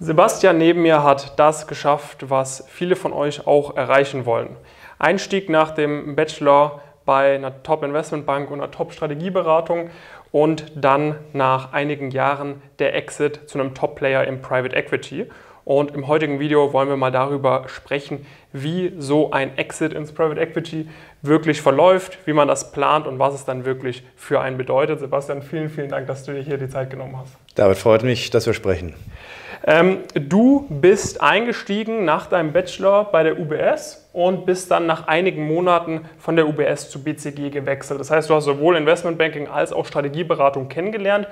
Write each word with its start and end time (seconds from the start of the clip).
Sebastian 0.00 0.58
neben 0.58 0.82
mir 0.82 1.02
hat 1.02 1.40
das 1.40 1.66
geschafft, 1.66 2.30
was 2.30 2.64
viele 2.68 2.94
von 2.94 3.12
euch 3.12 3.48
auch 3.48 3.76
erreichen 3.76 4.26
wollen. 4.26 4.56
Einstieg 5.00 5.48
nach 5.48 5.72
dem 5.72 6.14
Bachelor 6.14 6.80
bei 7.04 7.34
einer 7.34 7.64
Top-Investmentbank 7.64 8.48
und 8.52 8.60
einer 8.60 8.70
Top-Strategieberatung 8.70 9.90
und 10.30 10.70
dann 10.76 11.16
nach 11.32 11.72
einigen 11.72 12.12
Jahren 12.12 12.62
der 12.78 12.94
Exit 12.94 13.50
zu 13.50 13.58
einem 13.58 13.74
Top-Player 13.74 14.24
im 14.24 14.40
Private 14.40 14.76
Equity. 14.76 15.26
Und 15.64 15.90
im 15.90 16.06
heutigen 16.06 16.38
Video 16.38 16.72
wollen 16.72 16.88
wir 16.88 16.96
mal 16.96 17.10
darüber 17.10 17.64
sprechen, 17.66 18.24
wie 18.52 18.92
so 18.98 19.32
ein 19.32 19.58
Exit 19.58 19.92
ins 19.92 20.12
Private 20.12 20.40
Equity 20.40 20.88
wirklich 21.22 21.60
verläuft, 21.60 22.18
wie 22.24 22.32
man 22.32 22.46
das 22.46 22.70
plant 22.70 23.08
und 23.08 23.18
was 23.18 23.34
es 23.34 23.44
dann 23.44 23.64
wirklich 23.64 24.04
für 24.14 24.40
einen 24.40 24.58
bedeutet. 24.58 25.00
Sebastian, 25.00 25.42
vielen, 25.42 25.70
vielen 25.70 25.88
Dank, 25.88 26.06
dass 26.06 26.22
du 26.22 26.32
dir 26.32 26.40
hier 26.40 26.56
die 26.56 26.68
Zeit 26.68 26.88
genommen 26.88 27.18
hast. 27.18 27.36
David, 27.56 27.78
freut 27.78 28.04
mich, 28.04 28.30
dass 28.30 28.46
wir 28.46 28.54
sprechen. 28.54 28.94
Ähm, 29.64 29.98
du 30.14 30.66
bist 30.68 31.20
eingestiegen 31.20 32.04
nach 32.04 32.26
deinem 32.26 32.52
Bachelor 32.52 33.04
bei 33.04 33.22
der 33.22 33.38
UBS 33.38 34.08
und 34.12 34.46
bist 34.46 34.70
dann 34.70 34.86
nach 34.86 35.08
einigen 35.08 35.46
Monaten 35.46 36.02
von 36.18 36.36
der 36.36 36.48
UBS 36.48 36.90
zu 36.90 37.02
BCG 37.02 37.50
gewechselt. 37.50 38.00
Das 38.00 38.10
heißt, 38.10 38.30
du 38.30 38.34
hast 38.34 38.44
sowohl 38.44 38.76
Investmentbanking 38.76 39.48
als 39.48 39.72
auch 39.72 39.86
Strategieberatung 39.86 40.68
kennengelernt. 40.68 41.26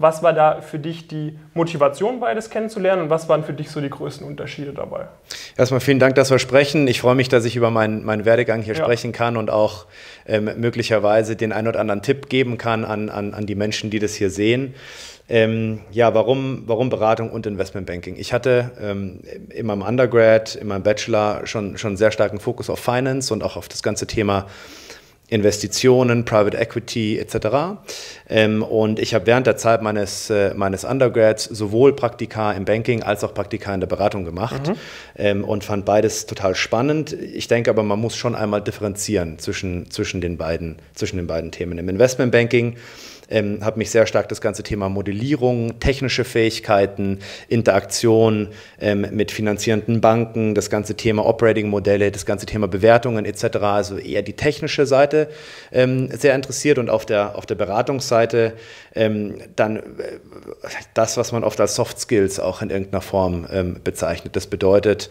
Was 0.00 0.22
war 0.22 0.32
da 0.32 0.62
für 0.62 0.78
dich 0.78 1.08
die 1.08 1.38
Motivation, 1.52 2.20
beides 2.20 2.48
kennenzulernen 2.48 3.02
und 3.02 3.10
was 3.10 3.28
waren 3.28 3.44
für 3.44 3.52
dich 3.52 3.68
so 3.68 3.82
die 3.82 3.90
größten 3.90 4.26
Unterschiede 4.26 4.72
dabei? 4.72 5.08
Erstmal 5.58 5.80
vielen 5.80 5.98
Dank, 5.98 6.14
dass 6.14 6.30
wir 6.30 6.38
sprechen. 6.38 6.88
Ich 6.88 7.02
freue 7.02 7.14
mich, 7.14 7.28
dass 7.28 7.44
ich 7.44 7.54
über 7.54 7.70
meinen, 7.70 8.02
meinen 8.02 8.24
Werdegang 8.24 8.62
hier 8.62 8.72
ja. 8.72 8.82
sprechen 8.82 9.12
kann 9.12 9.36
und 9.36 9.50
auch 9.50 9.84
ähm, 10.26 10.48
möglicherweise 10.56 11.36
den 11.36 11.52
einen 11.52 11.68
oder 11.68 11.80
anderen 11.80 12.00
Tipp 12.00 12.30
geben 12.30 12.56
kann 12.56 12.86
an, 12.86 13.10
an, 13.10 13.34
an 13.34 13.44
die 13.44 13.54
Menschen, 13.54 13.90
die 13.90 13.98
das 13.98 14.14
hier 14.14 14.30
sehen. 14.30 14.74
Ähm, 15.28 15.80
ja, 15.90 16.14
warum, 16.14 16.62
warum 16.64 16.88
Beratung 16.88 17.30
und 17.30 17.44
Investmentbanking? 17.44 18.16
Ich 18.16 18.32
hatte 18.32 18.70
ähm, 18.80 19.20
in 19.50 19.66
meinem 19.66 19.82
Undergrad, 19.82 20.54
in 20.54 20.68
meinem 20.68 20.82
Bachelor 20.82 21.46
schon, 21.46 21.76
schon 21.76 21.98
sehr 21.98 22.10
starken 22.10 22.40
Fokus 22.40 22.70
auf 22.70 22.80
Finance 22.80 23.34
und 23.34 23.44
auch 23.44 23.56
auf 23.58 23.68
das 23.68 23.82
ganze 23.82 24.06
Thema 24.06 24.46
Investitionen, 25.30 26.24
Private 26.24 26.58
Equity 26.58 27.18
etc. 27.18 27.78
Ähm, 28.28 28.62
und 28.62 28.98
ich 28.98 29.14
habe 29.14 29.26
während 29.26 29.46
der 29.46 29.56
Zeit 29.56 29.80
meines, 29.80 30.28
äh, 30.28 30.52
meines 30.54 30.84
Undergrads 30.84 31.44
sowohl 31.44 31.94
Praktika 31.94 32.52
im 32.52 32.64
Banking 32.64 33.04
als 33.04 33.22
auch 33.22 33.32
Praktika 33.32 33.72
in 33.72 33.80
der 33.80 33.86
Beratung 33.86 34.24
gemacht 34.24 34.66
mhm. 34.66 34.74
ähm, 35.16 35.44
und 35.44 35.62
fand 35.62 35.84
beides 35.84 36.26
total 36.26 36.56
spannend. 36.56 37.12
Ich 37.12 37.46
denke 37.46 37.70
aber, 37.70 37.84
man 37.84 38.00
muss 38.00 38.16
schon 38.16 38.34
einmal 38.34 38.60
differenzieren 38.60 39.38
zwischen, 39.38 39.90
zwischen, 39.90 40.20
den, 40.20 40.36
beiden, 40.36 40.76
zwischen 40.94 41.16
den 41.16 41.28
beiden 41.28 41.52
Themen. 41.52 41.78
Im 41.78 41.88
Investmentbanking 41.88 42.76
ähm, 43.30 43.64
habe 43.64 43.78
mich 43.78 43.90
sehr 43.90 44.06
stark 44.06 44.28
das 44.28 44.40
ganze 44.40 44.62
Thema 44.62 44.88
Modellierung, 44.88 45.80
technische 45.80 46.24
Fähigkeiten, 46.24 47.20
Interaktion 47.48 48.48
ähm, 48.80 49.06
mit 49.12 49.30
finanzierenden 49.30 50.00
Banken, 50.00 50.54
das 50.54 50.70
ganze 50.70 50.96
Thema 50.96 51.24
Operating-Modelle, 51.24 52.10
das 52.10 52.26
ganze 52.26 52.46
Thema 52.46 52.68
Bewertungen 52.68 53.24
etc., 53.24 53.56
also 53.58 53.96
eher 53.96 54.22
die 54.22 54.34
technische 54.34 54.86
Seite 54.86 55.28
ähm, 55.72 56.10
sehr 56.10 56.34
interessiert 56.34 56.78
und 56.78 56.90
auf 56.90 57.06
der, 57.06 57.36
auf 57.36 57.46
der 57.46 57.54
Beratungsseite 57.54 58.54
ähm, 58.94 59.36
dann 59.56 59.76
äh, 59.76 59.80
das, 60.94 61.16
was 61.16 61.32
man 61.32 61.44
oft 61.44 61.60
als 61.60 61.74
Soft 61.74 61.98
Skills 61.98 62.40
auch 62.40 62.62
in 62.62 62.70
irgendeiner 62.70 63.00
Form 63.00 63.46
ähm, 63.50 63.80
bezeichnet. 63.82 64.36
Das 64.36 64.46
bedeutet, 64.46 65.10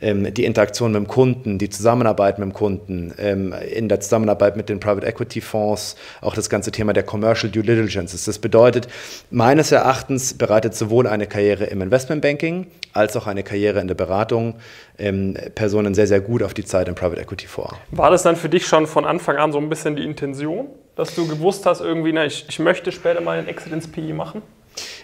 ähm, 0.00 0.32
die 0.32 0.44
Interaktion 0.44 0.92
mit 0.92 1.00
dem 1.00 1.08
Kunden, 1.08 1.58
die 1.58 1.70
Zusammenarbeit 1.70 2.38
mit 2.38 2.48
dem 2.48 2.52
Kunden, 2.52 3.14
ähm, 3.18 3.54
in 3.74 3.88
der 3.88 4.00
Zusammenarbeit 4.00 4.56
mit 4.56 4.68
den 4.68 4.80
Private 4.80 5.06
Equity 5.06 5.40
Fonds, 5.40 5.96
auch 6.20 6.34
das 6.34 6.50
ganze 6.50 6.72
Thema 6.72 6.92
der 6.92 7.02
Commercial 7.02 7.50
Due 7.50 7.62
Diligence. 7.62 8.24
Das 8.24 8.38
bedeutet, 8.38 8.88
meines 9.30 9.72
Erachtens 9.72 10.34
bereitet 10.34 10.74
sowohl 10.74 11.06
eine 11.06 11.26
Karriere 11.26 11.64
im 11.64 11.82
Investmentbanking 11.82 12.66
als 12.92 13.16
auch 13.16 13.26
eine 13.26 13.42
Karriere 13.42 13.80
in 13.80 13.88
der 13.88 13.94
Beratung 13.94 14.56
ähm, 14.98 15.36
Personen 15.54 15.94
sehr, 15.94 16.06
sehr 16.06 16.20
gut 16.20 16.42
auf 16.42 16.54
die 16.54 16.64
Zeit 16.64 16.88
im 16.88 16.94
Private 16.94 17.20
Equity 17.20 17.46
vor. 17.46 17.76
War 17.90 18.10
das 18.10 18.22
dann 18.22 18.36
für 18.36 18.48
dich 18.48 18.66
schon 18.66 18.86
von 18.86 19.04
Anfang 19.04 19.36
an 19.36 19.52
so 19.52 19.58
ein 19.58 19.68
bisschen 19.68 19.96
die 19.96 20.04
Intention, 20.04 20.66
dass 20.96 21.14
du 21.14 21.26
gewusst 21.26 21.66
hast, 21.66 21.80
irgendwie, 21.80 22.12
na, 22.12 22.24
ich, 22.24 22.46
ich 22.48 22.58
möchte 22.58 22.92
später 22.92 23.20
mal 23.20 23.38
einen 23.38 23.48
Exit 23.48 23.72
ins 23.72 23.86
PI 23.86 24.12
machen? 24.12 24.42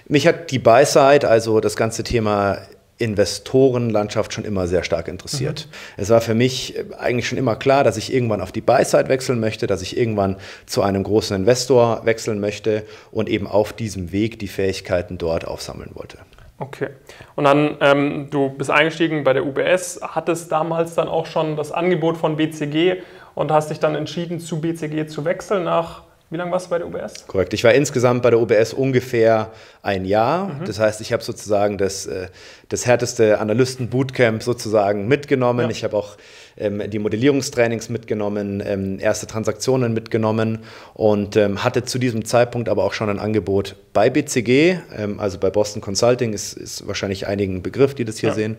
Mich 0.09 0.27
hat 0.27 0.51
die 0.51 0.59
Buy-Side, 0.59 1.29
also 1.29 1.61
das 1.61 1.77
ganze 1.77 2.05
Thema 2.05 2.59
Investorenlandschaft 2.99 4.33
schon 4.33 4.45
immer 4.45 4.67
sehr 4.67 4.83
stark 4.83 5.09
interessiert. 5.09 5.67
Mhm. 5.69 6.03
Es 6.03 6.11
war 6.11 6.21
für 6.21 6.35
mich 6.35 6.77
äh, 6.77 6.85
eigentlich 6.99 7.29
schon 7.29 7.39
immer 7.39 7.57
klar, 7.57 7.85
dass 7.85 7.97
ich 7.97 8.13
irgendwann 8.13 8.41
auf 8.41 8.53
die 8.53 8.63
Buy-Side 8.63 9.09
wechseln 9.09 9.39
möchte, 9.39 9.67
dass 9.67 9.83
ich 9.83 9.97
irgendwann 9.97 10.37
zu 10.65 10.83
einem 10.83 11.03
großen 11.03 11.37
Investor 11.37 12.07
wechseln 12.07 12.41
möchte 12.41 12.85
und 13.11 13.29
eben 13.29 13.47
auf 13.47 13.73
diesem 13.73 14.13
Weg 14.13 14.39
die 14.39 14.49
Fähigkeiten 14.49 15.19
dort 15.19 15.47
aufsammeln 15.47 15.91
wollte. 15.95 16.19
Okay. 16.59 16.89
Und 17.35 17.45
dann, 17.45 17.77
ähm, 17.81 18.29
du 18.31 18.49
bist 18.49 18.71
eingestiegen 18.71 19.25
bei 19.25 19.35
der 19.35 19.45
UBS, 19.45 20.01
hattest 20.03 20.51
damals 20.51 20.95
dann 20.95 21.09
auch 21.09 21.27
schon 21.27 21.57
das 21.57 21.71
Angebot 21.71 22.17
von 22.17 22.37
BCG 22.37 23.03
und 23.35 23.53
hast 23.53 23.71
dich 23.71 23.79
dann 23.79 23.95
entschieden, 23.95 24.41
zu 24.41 24.63
BCG 24.63 25.07
zu 25.07 25.27
wechseln 25.27 25.65
nach 25.65 26.06
wie 26.29 26.37
lange 26.37 26.51
warst 26.51 26.67
du 26.67 26.71
bei 26.71 26.79
der 26.79 26.89
UBS? 26.89 27.27
Korrekt. 27.27 27.53
Ich 27.55 27.63
war 27.63 27.73
insgesamt 27.73 28.23
bei 28.23 28.31
der 28.31 28.41
UBS 28.41 28.73
ungefähr 28.73 29.53
ein 29.83 30.05
Jahr. 30.05 30.49
Mhm. 30.49 30.65
Das 30.65 30.81
heißt, 30.81 31.01
ich 31.01 31.13
habe 31.13 31.23
sozusagen 31.23 31.79
das, 31.79 32.07
äh, 32.07 32.29
das 32.69 32.85
härteste 32.85 33.39
Analysten-Bootcamp 33.39 34.43
sozusagen 34.43 35.07
mitgenommen. 35.07 35.67
Ja. 35.67 35.71
Ich 35.71 35.85
habe 35.85 35.97
auch 35.97 36.17
die 36.59 36.99
Modellierungstrainings 36.99 37.91
mitgenommen, 37.91 38.63
ähm, 38.65 38.99
erste 38.99 39.27
Transaktionen 39.27 39.93
mitgenommen 39.93 40.61
und 40.95 41.37
ähm, 41.37 41.63
hatte 41.63 41.85
zu 41.85 41.99
diesem 41.99 42.25
Zeitpunkt 42.25 42.71
aber 42.71 42.85
auch 42.85 42.95
schon 42.95 43.11
ein 43.11 43.19
Angebot 43.19 43.77
bei 43.93 44.09
BCG, 44.09 44.79
ähm, 44.97 45.21
also 45.21 45.39
bei 45.39 45.51
Boston 45.51 45.83
Consulting, 45.83 46.33
ist, 46.33 46.55
ist 46.55 46.87
wahrscheinlich 46.87 47.27
einigen 47.27 47.63
Begriff, 47.63 47.95
die 47.95 48.07
das 48.07 48.19
hier 48.19 48.31
ja. 48.31 48.35
sehen, 48.35 48.57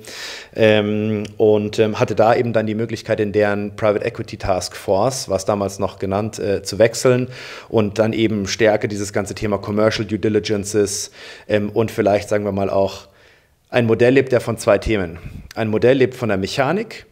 ähm, 0.56 1.24
und 1.38 1.80
ähm, 1.80 2.00
hatte 2.00 2.14
da 2.14 2.36
eben 2.36 2.54
dann 2.54 2.68
die 2.68 2.76
Möglichkeit, 2.76 3.20
in 3.20 3.32
deren 3.32 3.76
Private 3.76 4.06
Equity 4.06 4.38
Task 4.38 4.76
Force, 4.76 5.28
was 5.28 5.46
damals 5.46 5.80
noch 5.80 5.98
genannt, 5.98 6.38
äh, 6.38 6.62
zu 6.62 6.78
wechseln 6.78 7.30
und 7.68 7.98
dann 7.98 8.14
eben 8.14 8.48
stärker 8.48 8.88
dieses 8.88 9.12
ganze 9.12 9.34
Thema 9.34 9.58
Commercial 9.58 10.08
Due 10.08 10.20
Diligences 10.20 11.12
und 11.74 11.92
vielleicht, 11.92 12.30
sagen 12.30 12.46
wir 12.46 12.52
mal, 12.52 12.70
auch 12.70 13.08
ein 13.70 13.86
Modell 13.86 14.14
lebt 14.14 14.32
ja 14.32 14.40
von 14.40 14.58
zwei 14.58 14.78
Themen. 14.78 15.18
Ein 15.56 15.70
Modell 15.70 15.98
lebt 15.98 16.16
von 16.16 16.30
der 16.30 16.38
Mechanik, 16.38 17.06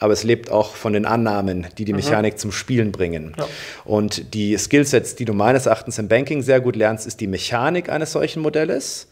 aber 0.00 0.14
es 0.14 0.24
lebt 0.24 0.50
auch 0.50 0.74
von 0.74 0.94
den 0.94 1.06
Annahmen, 1.06 1.66
die 1.78 1.84
die 1.84 1.92
mhm. 1.92 1.98
Mechanik 1.98 2.34
mhm. 2.34 2.38
zum 2.38 2.52
Spielen 2.52 2.90
bringen. 2.90 3.34
Ja. 3.38 3.46
Und 3.84 4.34
die 4.34 4.56
Skillsets, 4.56 5.14
die 5.14 5.26
du 5.26 5.34
meines 5.34 5.66
Erachtens 5.66 5.98
im 5.98 6.08
Banking 6.08 6.42
sehr 6.42 6.60
gut 6.60 6.74
lernst, 6.74 7.06
ist 7.06 7.20
die 7.20 7.26
Mechanik 7.26 7.90
eines 7.90 8.12
solchen 8.12 8.42
Modells 8.42 9.06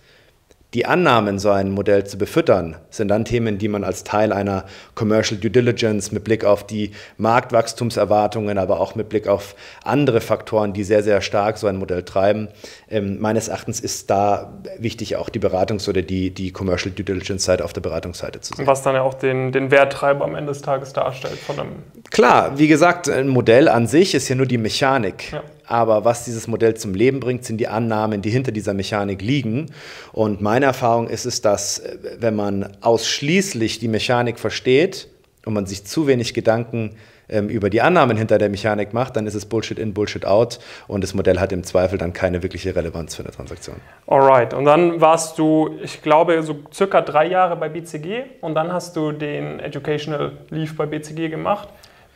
die 0.75 0.85
Annahmen, 0.85 1.39
so 1.39 1.51
ein 1.51 1.71
Modell 1.71 2.05
zu 2.05 2.19
befüttern, 2.19 2.77
sind 2.91 3.09
dann 3.09 3.25
Themen, 3.25 3.57
die 3.57 3.69
man 3.69 3.85
als 3.85 4.05
Teil 4.05 4.35
einer 4.35 4.67
Commercial 4.95 5.41
Due 5.41 5.51
Diligence 5.51 6.13
mit 6.13 6.25
Blick 6.25 6.45
auf 6.45 6.67
die 6.67 6.93
Marktwachstumserwartungen, 7.17 8.59
aber 8.59 8.79
auch 8.79 8.95
mit 8.95 9.09
Blick 9.09 9.29
auf 9.29 9.55
andere 9.83 10.21
Faktoren, 10.21 10.75
die 10.75 10.85
sehr, 10.85 11.03
sehr 11.03 11.23
stark 11.23 11.57
so 11.57 11.69
ein 11.69 11.77
Modell 11.77 12.03
treiben. 12.03 12.49
Ähm, 12.91 13.19
meines 13.19 13.49
Erachtens 13.49 13.81
ist 13.81 14.11
da 14.11 14.59
wichtig, 14.79 15.17
auch 15.17 15.31
die 15.31 15.41
Beratungs- 15.41 15.89
oder 15.89 16.03
die, 16.03 16.31
die 16.31 16.53
Commercial 16.53 16.95
Due 16.95 17.05
Diligence-Seite 17.05 17.65
auf 17.65 17.73
der 17.73 17.81
Beratungsseite 17.81 18.43
zu 18.43 18.55
sehen. 18.55 18.67
Was 18.67 18.83
dann 18.83 18.95
ja 18.95 19.03
auch 19.03 19.15
den, 19.15 19.53
den 19.53 19.71
Werttreiber 19.71 20.25
am 20.27 20.35
Ende 20.35 20.53
des 20.53 20.61
Tages 20.61 20.93
darstellt 20.93 21.39
von 21.39 21.59
einem. 21.59 21.83
Klar, 22.11 22.59
wie 22.59 22.69
gesagt, 22.69 23.09
ein 23.09 23.29
Modell 23.29 23.69
an 23.69 23.87
sich 23.87 24.15
ist 24.15 24.29
ja 24.29 24.35
nur 24.35 24.47
die 24.47 24.59
Mechanik. 24.59 25.33
Ja. 25.33 25.43
Aber 25.69 26.05
was 26.05 26.25
dieses 26.25 26.49
Modell 26.49 26.75
zum 26.75 26.95
Leben 26.95 27.21
bringt, 27.21 27.45
sind 27.45 27.59
die 27.59 27.69
Annahmen, 27.69 28.23
die 28.23 28.31
hinter 28.31 28.53
dieser 28.53 28.75
Mechanik 28.75 29.21
liegen. 29.23 29.67
Und 30.13 30.41
meine 30.41 30.67
Erfahrung 30.67 31.09
ist 31.09 31.27
es, 31.27 31.43
dass 31.43 31.79
äh, 31.79 31.99
wenn 32.19 32.35
man 32.35 32.77
ausschließlich 32.81 33.79
die 33.79 33.89
Mechanik 33.89 34.39
versteht 34.39 35.09
und 35.45 35.53
man 35.53 35.67
sich 35.67 35.85
zu 35.85 36.07
wenig 36.07 36.33
Gedanken 36.35 36.97
ähm, 37.29 37.51
über 37.51 37.69
die 37.69 37.83
Annahmen 37.83 38.17
hinter 38.17 38.39
der 38.39 38.49
Mechanik 38.49 38.95
macht, 38.95 39.17
dann 39.17 39.27
ist 39.27 39.35
es 39.35 39.45
Bullshit 39.45 39.79
in, 39.79 39.93
Bullshit 39.93 40.25
out 40.25 40.59
und 40.87 41.05
das 41.05 41.13
Modell 41.13 41.39
hat 41.39 41.53
im 41.53 41.63
Zweifel 41.63 41.99
dann 41.99 42.15
keine 42.15 42.43
wirkliche 42.43 42.75
Relevanz 42.75 43.15
für 43.15 43.23
eine 43.23 43.33
Transaktion. 43.33 43.77
Alright, 44.07 44.55
und 44.55 44.65
dann 44.65 45.01
warst 45.03 45.39
du, 45.39 45.77
ich 45.83 46.01
glaube, 46.01 46.43
so 46.43 46.61
circa 46.73 47.03
drei 47.03 47.27
Jahre 47.27 47.57
bei 47.57 47.69
BCG 47.69 48.23
und 48.41 48.55
dann 48.55 48.73
hast 48.73 48.97
du 48.97 49.13
den 49.13 49.61
Educational 49.61 50.33
Leave 50.49 50.73
bei 50.75 50.87
BCG 50.87 51.29
gemacht 51.29 51.69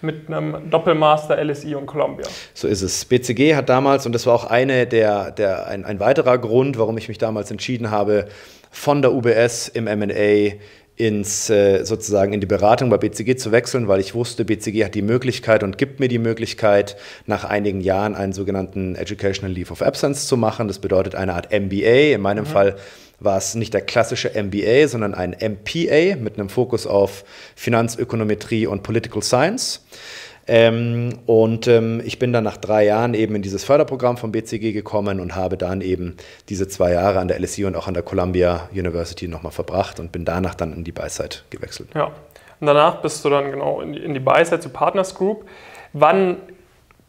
mit 0.03 0.29
einem 0.29 0.71
Doppelmaster 0.71 1.43
LSI 1.43 1.75
und 1.75 1.87
Columbia. 1.87 2.27
So 2.55 2.69
ist 2.69 2.83
es. 2.83 3.05
BCG 3.05 3.55
hat 3.55 3.69
damals, 3.69 4.07
und 4.07 4.13
das 4.13 4.27
war 4.27 4.35
auch 4.35 4.45
eine 4.45 4.87
der, 4.87 5.31
der, 5.31 5.67
ein, 5.67 5.85
ein 5.85 6.01
weiterer 6.01 6.39
Grund, 6.39 6.79
warum 6.79 6.99
ich 6.99 7.09
mich 7.09 7.19
damals 7.19 7.51
entschieden 7.51 7.91
habe, 7.91 8.27
von 8.71 9.03
der 9.03 9.13
UBS 9.13 9.69
im 9.69 9.85
MA 9.85 10.57
ins 10.97 11.49
äh, 11.49 11.85
sozusagen 11.85 12.33
in 12.33 12.41
die 12.41 12.47
Beratung 12.47 12.91
bei 12.91 12.99
BCG 12.99 13.37
zu 13.37 13.51
wechseln, 13.51 13.89
weil 13.89 14.01
ich 14.01 14.15
wusste, 14.15 14.45
BCG 14.45 14.85
hat 14.85 14.95
die 14.95 15.03
Möglichkeit 15.03 15.63
und 15.63 15.79
gibt 15.79 16.01
mir 16.01 16.09
die 16.09 16.19
Möglichkeit, 16.19 16.97
nach 17.27 17.45
einigen 17.45 17.81
Jahren 17.81 18.15
einen 18.15 18.33
sogenannten 18.33 18.95
Educational 18.95 19.53
Leave 19.53 19.73
of 19.73 19.83
Absence 19.83 20.27
zu 20.27 20.37
machen. 20.37 20.69
Das 20.69 20.79
bedeutet 20.81 21.15
eine 21.15 21.35
Art 21.35 21.51
MBA. 21.51 22.15
In 22.15 22.21
meinem 22.21 22.45
mhm. 22.45 22.49
Fall 22.49 22.77
war 23.25 23.39
es 23.39 23.55
nicht 23.55 23.75
der 23.75 23.83
klassische 23.83 24.31
MBA, 24.31 24.89
sondern 24.89 25.15
ein 25.15 25.31
MPA 25.31 26.17
mit 26.17 26.39
einem 26.39 26.49
Fokus 26.49 26.87
auf 26.87 27.25
Finanzökonometrie 27.57 28.67
und 28.67 28.83
Political 28.83 29.23
Science. 29.23 29.85
Ähm, 30.49 31.21
und 31.27 31.69
ähm, 31.69 32.03
ich 32.05 32.19
bin 32.19 32.33
dann 32.33 32.43
nach 32.43 32.57
drei 32.57 32.85
Jahren 32.85 33.15
eben 33.15 33.37
in 33.37 33.43
dieses 33.43 33.65
Förderprogramm 33.65 34.17
vom 34.17 34.33
BCG 34.33 34.73
gekommen 34.73 35.21
und 35.21 35.37
habe 35.37 35.57
dann 35.57 35.81
eben 35.81 36.17
diese 36.49 36.67
zwei 36.67 36.93
Jahre 36.93 37.21
an 37.21 37.29
der 37.29 37.39
LSE 37.39 37.67
und 37.67 37.77
auch 37.77 37.87
an 37.87 37.95
der 37.95 38.03
Columbia 38.03 38.69
University 38.73 39.29
nochmal 39.29 39.53
verbracht 39.53 40.01
und 40.01 40.11
bin 40.11 40.25
danach 40.25 40.55
dann 40.55 40.73
in 40.73 40.83
die 40.83 40.93
Buy-Side 40.93 41.37
gewechselt. 41.51 41.91
Ja, 41.95 42.07
und 42.59 42.67
danach 42.67 43.03
bist 43.03 43.25
du 43.25 43.31
dann 43.31 43.53
genau 43.53 43.81
in 43.81 43.93
die, 43.93 44.01
in 44.01 44.15
die 44.15 44.21
Buy-Side 44.21 44.61
zu 44.61 44.69
Partners 44.69 45.15
Group. 45.15 45.45
Wann 45.93 46.39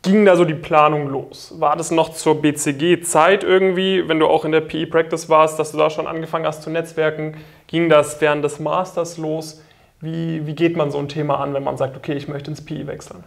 ging 0.04 0.26
da 0.26 0.36
so 0.36 0.46
die 0.46 0.54
Planung 0.54 1.08
los? 1.08 1.56
War 1.58 1.76
das 1.76 1.90
noch 1.90 2.14
zur 2.14 2.42
BCG-Zeit 2.42 3.44
irgendwie, 3.44 4.08
wenn 4.08 4.20
du 4.20 4.28
auch 4.28 4.46
in 4.46 4.52
der 4.52 4.62
PE-Practice 4.62 5.30
warst, 5.30 5.58
dass 5.58 5.72
du 5.72 5.78
da 5.78 5.90
schon 5.90 6.06
angefangen 6.06 6.46
hast 6.46 6.62
zu 6.62 6.70
netzwerken? 6.70 7.38
Ging 7.68 7.90
das 7.90 8.22
während 8.22 8.44
des 8.44 8.60
Masters 8.60 9.18
los? 9.18 9.62
Wie, 10.02 10.46
wie 10.46 10.54
geht 10.54 10.76
man 10.76 10.92
so 10.92 10.98
ein 10.98 11.08
Thema 11.08 11.40
an, 11.40 11.54
wenn 11.54 11.64
man 11.64 11.78
sagt, 11.78 11.96
okay, 11.96 12.14
ich 12.14 12.28
möchte 12.28 12.52
ins 12.52 12.64
PI 12.64 12.86
wechseln? 12.88 13.24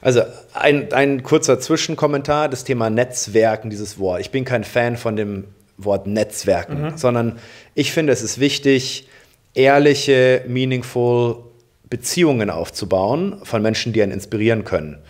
Also 0.00 0.22
ein, 0.54 0.90
ein 0.94 1.22
kurzer 1.22 1.60
Zwischenkommentar, 1.60 2.48
das 2.48 2.64
Thema 2.64 2.88
Netzwerken, 2.88 3.68
dieses 3.68 3.98
Wort. 3.98 4.22
Ich 4.22 4.30
bin 4.30 4.46
kein 4.46 4.64
Fan 4.64 4.96
von 4.96 5.16
dem 5.16 5.44
Wort 5.76 6.06
Netzwerken, 6.06 6.82
mhm. 6.82 6.96
sondern 6.96 7.38
ich 7.74 7.92
finde, 7.92 8.14
es 8.14 8.22
ist 8.22 8.40
wichtig, 8.40 9.06
ehrliche, 9.52 10.42
meaningful 10.48 11.36
Beziehungen 11.90 12.48
aufzubauen 12.48 13.40
von 13.42 13.60
Menschen, 13.60 13.92
die 13.92 14.02
einen 14.02 14.12
inspirieren 14.12 14.64
können 14.64 15.02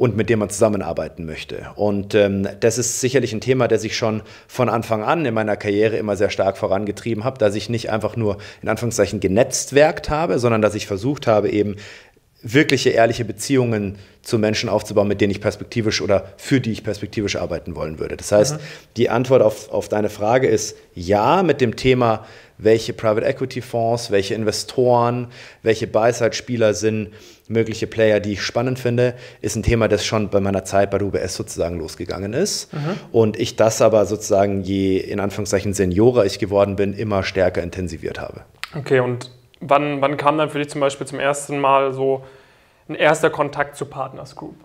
und 0.00 0.16
mit 0.16 0.30
dem 0.30 0.38
man 0.38 0.48
zusammenarbeiten 0.48 1.26
möchte. 1.26 1.66
Und 1.74 2.14
ähm, 2.14 2.48
das 2.60 2.78
ist 2.78 3.02
sicherlich 3.02 3.34
ein 3.34 3.42
Thema, 3.42 3.68
das 3.68 3.84
ich 3.84 3.98
schon 3.98 4.22
von 4.48 4.70
Anfang 4.70 5.02
an 5.02 5.26
in 5.26 5.34
meiner 5.34 5.58
Karriere 5.58 5.98
immer 5.98 6.16
sehr 6.16 6.30
stark 6.30 6.56
vorangetrieben 6.56 7.22
habe, 7.22 7.36
dass 7.36 7.54
ich 7.54 7.68
nicht 7.68 7.90
einfach 7.90 8.16
nur 8.16 8.38
in 8.62 8.70
Anführungszeichen 8.70 9.20
genetztwerkt 9.20 10.08
habe, 10.08 10.38
sondern 10.38 10.62
dass 10.62 10.74
ich 10.74 10.86
versucht 10.86 11.26
habe, 11.26 11.50
eben 11.50 11.76
wirkliche 12.42 12.90
ehrliche 12.90 13.24
Beziehungen 13.24 13.98
zu 14.22 14.38
Menschen 14.38 14.68
aufzubauen, 14.68 15.08
mit 15.08 15.20
denen 15.20 15.30
ich 15.30 15.40
perspektivisch 15.40 16.00
oder 16.00 16.32
für 16.36 16.60
die 16.60 16.72
ich 16.72 16.84
perspektivisch 16.84 17.36
arbeiten 17.36 17.74
wollen 17.76 17.98
würde. 17.98 18.16
Das 18.16 18.32
heißt, 18.32 18.54
mhm. 18.54 18.60
die 18.96 19.10
Antwort 19.10 19.42
auf, 19.42 19.70
auf 19.70 19.88
deine 19.88 20.10
Frage 20.10 20.46
ist 20.48 20.76
ja 20.94 21.42
mit 21.42 21.60
dem 21.60 21.76
Thema 21.76 22.26
welche 22.62 22.92
Private 22.92 23.26
Equity 23.26 23.62
Fonds, 23.62 24.10
welche 24.10 24.34
Investoren, 24.34 25.28
welche 25.62 25.86
Buy-Side-Spieler 25.86 26.74
sind 26.74 27.12
mögliche 27.48 27.86
Player, 27.86 28.20
die 28.20 28.34
ich 28.34 28.42
spannend 28.42 28.78
finde, 28.78 29.14
ist 29.40 29.56
ein 29.56 29.62
Thema, 29.62 29.88
das 29.88 30.04
schon 30.04 30.28
bei 30.28 30.40
meiner 30.40 30.64
Zeit 30.64 30.90
bei 30.90 30.98
der 30.98 31.08
UBS 31.08 31.34
sozusagen 31.34 31.78
losgegangen 31.78 32.32
ist. 32.32 32.72
Mhm. 32.72 32.78
Und 33.12 33.38
ich 33.38 33.56
das 33.56 33.82
aber 33.82 34.04
sozusagen, 34.06 34.62
je 34.62 34.98
in 34.98 35.20
Anführungszeichen 35.20 35.72
Seniorer 35.72 36.26
ich 36.26 36.38
geworden 36.38 36.76
bin, 36.76 36.92
immer 36.92 37.22
stärker 37.22 37.62
intensiviert 37.62 38.20
habe. 38.20 38.42
Okay, 38.76 39.00
und 39.00 39.30
wann, 39.60 40.00
wann 40.00 40.16
kam 40.16 40.38
dann 40.38 40.50
für 40.50 40.58
dich 40.58 40.68
zum 40.68 40.80
Beispiel 40.80 41.06
zum 41.06 41.20
ersten 41.20 41.58
Mal 41.58 41.92
so 41.92 42.24
ein 42.88 42.94
erster 42.94 43.30
Kontakt 43.30 43.76
zu 43.76 43.86
Partners 43.86 44.34
Group? 44.34 44.56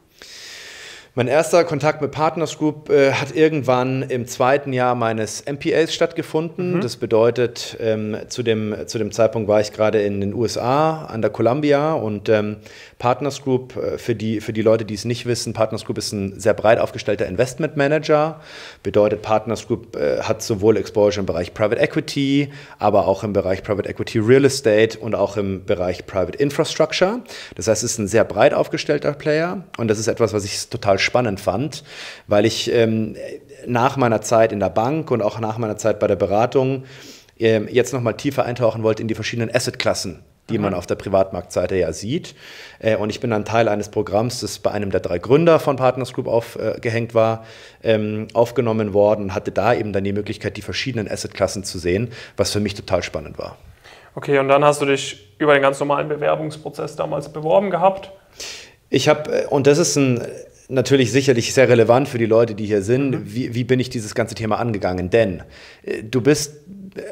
Mein 1.17 1.29
erster 1.29 1.63
Kontakt 1.63 2.01
mit 2.01 2.11
Partners 2.11 2.57
Group 2.57 2.89
äh, 2.89 3.13
hat 3.13 3.33
irgendwann 3.33 4.01
im 4.01 4.27
zweiten 4.27 4.73
Jahr 4.73 4.95
meines 4.95 5.45
MPAs 5.45 5.93
stattgefunden. 5.93 6.73
Mhm. 6.73 6.81
Das 6.81 6.97
bedeutet, 6.97 7.77
ähm, 7.79 8.17
zu, 8.27 8.43
dem, 8.43 8.75
zu 8.85 8.97
dem 8.97 9.13
Zeitpunkt 9.13 9.47
war 9.47 9.61
ich 9.61 9.71
gerade 9.71 10.01
in 10.01 10.19
den 10.19 10.33
USA 10.33 11.05
an 11.05 11.21
der 11.21 11.31
Columbia 11.31 11.93
und 11.93 12.27
ähm, 12.27 12.57
Partners 12.97 13.41
Group, 13.41 13.75
äh, 13.75 13.97
für, 13.97 14.15
die, 14.15 14.41
für 14.41 14.53
die 14.53 14.61
Leute, 14.61 14.85
die 14.85 14.93
es 14.93 15.05
nicht 15.05 15.25
wissen, 15.25 15.53
Partners 15.53 15.85
Group 15.85 15.97
ist 15.97 16.11
ein 16.11 16.39
sehr 16.39 16.53
breit 16.53 16.79
aufgestellter 16.79 17.25
Investment 17.25 17.75
Manager. 17.77 18.39
Bedeutet, 18.83 19.21
Partners 19.21 19.67
Group 19.67 19.95
äh, 19.95 20.21
hat 20.21 20.41
sowohl 20.41 20.77
Exposure 20.77 21.19
im 21.19 21.25
Bereich 21.25 21.53
Private 21.53 21.81
Equity, 21.81 22.51
aber 22.79 23.07
auch 23.07 23.23
im 23.23 23.33
Bereich 23.33 23.63
Private 23.63 23.89
Equity 23.89 24.19
Real 24.19 24.45
Estate 24.45 24.97
und 24.99 25.15
auch 25.15 25.37
im 25.37 25.65
Bereich 25.65 26.05
Private 26.05 26.37
Infrastructure. 26.37 27.21
Das 27.55 27.67
heißt, 27.67 27.83
es 27.83 27.91
ist 27.91 27.97
ein 27.99 28.07
sehr 28.07 28.23
breit 28.23 28.53
aufgestellter 28.53 29.13
Player 29.13 29.63
und 29.77 29.87
das 29.87 29.99
ist 29.99 30.07
etwas, 30.07 30.33
was 30.33 30.45
ich 30.45 30.69
total 30.69 30.99
spannend 30.99 31.39
fand, 31.39 31.83
weil 32.27 32.45
ich 32.45 32.71
ähm, 32.71 33.15
nach 33.67 33.97
meiner 33.97 34.21
Zeit 34.21 34.51
in 34.51 34.59
der 34.59 34.69
Bank 34.69 35.11
und 35.11 35.21
auch 35.21 35.39
nach 35.39 35.57
meiner 35.57 35.77
Zeit 35.77 35.99
bei 35.99 36.07
der 36.07 36.15
Beratung 36.15 36.83
ähm, 37.37 37.67
jetzt 37.69 37.93
nochmal 37.93 38.15
tiefer 38.15 38.45
eintauchen 38.45 38.83
wollte 38.83 39.01
in 39.01 39.07
die 39.07 39.15
verschiedenen 39.15 39.53
Assetklassen, 39.53 40.23
die 40.49 40.57
mhm. 40.57 40.65
man 40.65 40.73
auf 40.73 40.85
der 40.85 40.95
Privatmarktseite 40.95 41.75
ja 41.75 41.91
sieht. 41.93 42.35
Äh, 42.79 42.95
und 42.97 43.09
ich 43.09 43.19
bin 43.19 43.29
dann 43.29 43.45
Teil 43.45 43.67
eines 43.67 43.89
Programms, 43.89 44.41
das 44.41 44.59
bei 44.59 44.71
einem 44.71 44.91
der 44.91 45.01
drei 45.01 45.19
Gründer 45.19 45.59
von 45.59 45.75
Partners 45.75 46.13
Group 46.13 46.27
aufgehängt 46.27 47.13
war, 47.13 47.45
ähm, 47.83 48.27
aufgenommen 48.33 48.93
worden 48.93 49.33
hatte 49.33 49.51
da 49.51 49.73
eben 49.73 49.93
dann 49.93 50.03
die 50.03 50.13
Möglichkeit, 50.13 50.57
die 50.57 50.61
verschiedenen 50.61 51.09
Assetklassen 51.09 51.63
zu 51.63 51.79
sehen, 51.79 52.11
was 52.37 52.51
für 52.51 52.59
mich 52.59 52.73
total 52.73 53.03
spannend 53.03 53.37
war. 53.37 53.57
Okay, 54.15 54.39
und 54.39 54.47
dann 54.47 54.63
hast 54.63 54.81
du 54.81 54.85
dich 54.85 55.35
über 55.39 55.53
den 55.53 55.61
ganz 55.61 55.79
normalen 55.79 56.07
Bewerbungsprozess 56.07 56.95
damals 56.95 57.31
beworben 57.31 57.69
gehabt? 57.69 58.11
Ich 58.89 59.09
habe, 59.09 59.43
äh, 59.43 59.45
und 59.47 59.67
das 59.67 59.77
ist 59.77 59.95
ein 59.95 60.21
natürlich 60.67 61.11
sicherlich 61.11 61.53
sehr 61.53 61.69
relevant 61.69 62.07
für 62.07 62.17
die 62.17 62.25
Leute, 62.25 62.55
die 62.55 62.65
hier 62.65 62.81
sind. 62.81 63.11
Mhm. 63.11 63.21
Wie, 63.25 63.55
wie 63.55 63.63
bin 63.63 63.79
ich 63.79 63.89
dieses 63.89 64.15
ganze 64.15 64.35
Thema 64.35 64.57
angegangen? 64.57 65.09
Denn 65.09 65.43
äh, 65.83 66.03
du 66.03 66.21
bist 66.21 66.61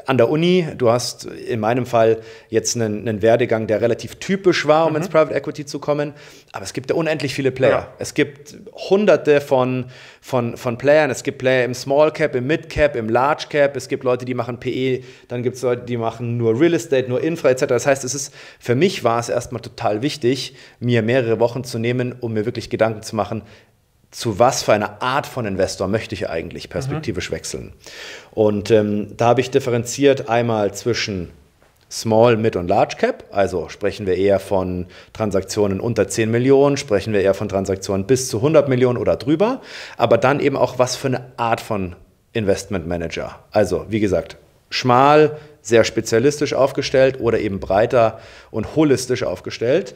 an 0.05 0.17
der 0.17 0.29
Uni, 0.29 0.67
du 0.77 0.89
hast 0.89 1.25
in 1.25 1.59
meinem 1.59 1.85
Fall 1.85 2.21
jetzt 2.49 2.75
einen, 2.75 3.07
einen 3.07 3.21
Werdegang, 3.21 3.67
der 3.67 3.81
relativ 3.81 4.15
typisch 4.15 4.65
war, 4.65 4.85
um 4.85 4.91
mhm. 4.91 4.97
ins 4.97 5.09
Private 5.09 5.33
Equity 5.33 5.65
zu 5.65 5.79
kommen, 5.79 6.13
aber 6.51 6.63
es 6.63 6.73
gibt 6.73 6.89
ja 6.89 6.95
unendlich 6.95 7.33
viele 7.33 7.51
Player. 7.51 7.71
Ja. 7.71 7.93
Es 7.99 8.13
gibt 8.13 8.55
hunderte 8.89 9.41
von, 9.41 9.85
von, 10.21 10.55
von 10.57 10.77
Playern, 10.77 11.09
es 11.09 11.23
gibt 11.23 11.37
Player 11.39 11.65
im 11.65 11.73
Small 11.73 12.11
Cap, 12.11 12.35
im 12.35 12.47
Mid 12.47 12.69
Cap, 12.69 12.95
im 12.95 13.09
Large 13.09 13.45
Cap, 13.49 13.75
es 13.75 13.87
gibt 13.87 14.03
Leute, 14.03 14.25
die 14.25 14.33
machen 14.33 14.59
PE, 14.59 15.01
dann 15.27 15.43
gibt 15.43 15.57
es 15.57 15.61
Leute, 15.61 15.83
die 15.83 15.97
machen 15.97 16.37
nur 16.37 16.59
Real 16.59 16.73
Estate, 16.73 17.09
nur 17.09 17.21
Infra 17.21 17.49
etc. 17.49 17.65
Das 17.67 17.85
heißt, 17.85 18.03
es 18.03 18.15
ist, 18.15 18.33
für 18.59 18.75
mich 18.75 19.03
war 19.03 19.19
es 19.19 19.29
erstmal 19.29 19.61
total 19.61 20.01
wichtig, 20.01 20.55
mir 20.79 21.01
mehrere 21.01 21.39
Wochen 21.39 21.63
zu 21.63 21.79
nehmen, 21.79 22.15
um 22.19 22.33
mir 22.33 22.45
wirklich 22.45 22.69
Gedanken 22.69 23.03
zu 23.03 23.15
machen, 23.15 23.43
zu 24.13 24.39
was 24.39 24.63
für 24.63 24.73
einer 24.73 25.01
Art 25.01 25.25
von 25.25 25.45
Investor 25.45 25.87
möchte 25.87 26.15
ich 26.15 26.29
eigentlich 26.29 26.69
perspektivisch 26.69 27.29
mhm. 27.29 27.35
wechseln. 27.35 27.73
Und 28.31 28.71
ähm, 28.71 29.17
da 29.17 29.27
habe 29.27 29.41
ich 29.41 29.51
differenziert 29.51 30.29
einmal 30.29 30.73
zwischen 30.73 31.31
Small, 31.89 32.37
Mid 32.37 32.55
und 32.55 32.67
Large 32.67 32.95
Cap, 32.97 33.25
also 33.31 33.69
sprechen 33.69 34.07
wir 34.07 34.15
eher 34.15 34.39
von 34.39 34.87
Transaktionen 35.13 35.79
unter 35.79 36.07
10 36.07 36.31
Millionen, 36.31 36.77
sprechen 36.77 37.13
wir 37.13 37.21
eher 37.21 37.35
von 37.35 37.49
Transaktionen 37.49 38.07
bis 38.07 38.29
zu 38.29 38.37
100 38.37 38.67
Millionen 38.67 38.97
oder 38.97 39.15
drüber, 39.15 39.61
aber 39.97 40.17
dann 40.17 40.39
eben 40.39 40.57
auch 40.57 40.79
was 40.79 40.95
für 40.95 41.07
eine 41.07 41.31
Art 41.37 41.61
von 41.61 41.95
Investment 42.33 42.87
Manager. 42.87 43.39
Also 43.51 43.85
wie 43.89 43.99
gesagt, 43.99 44.37
schmal, 44.71 45.37
sehr 45.61 45.83
spezialistisch 45.83 46.53
aufgestellt 46.53 47.19
oder 47.19 47.39
eben 47.39 47.59
breiter 47.59 48.19
und 48.51 48.75
holistisch 48.75 49.23
aufgestellt. 49.23 49.95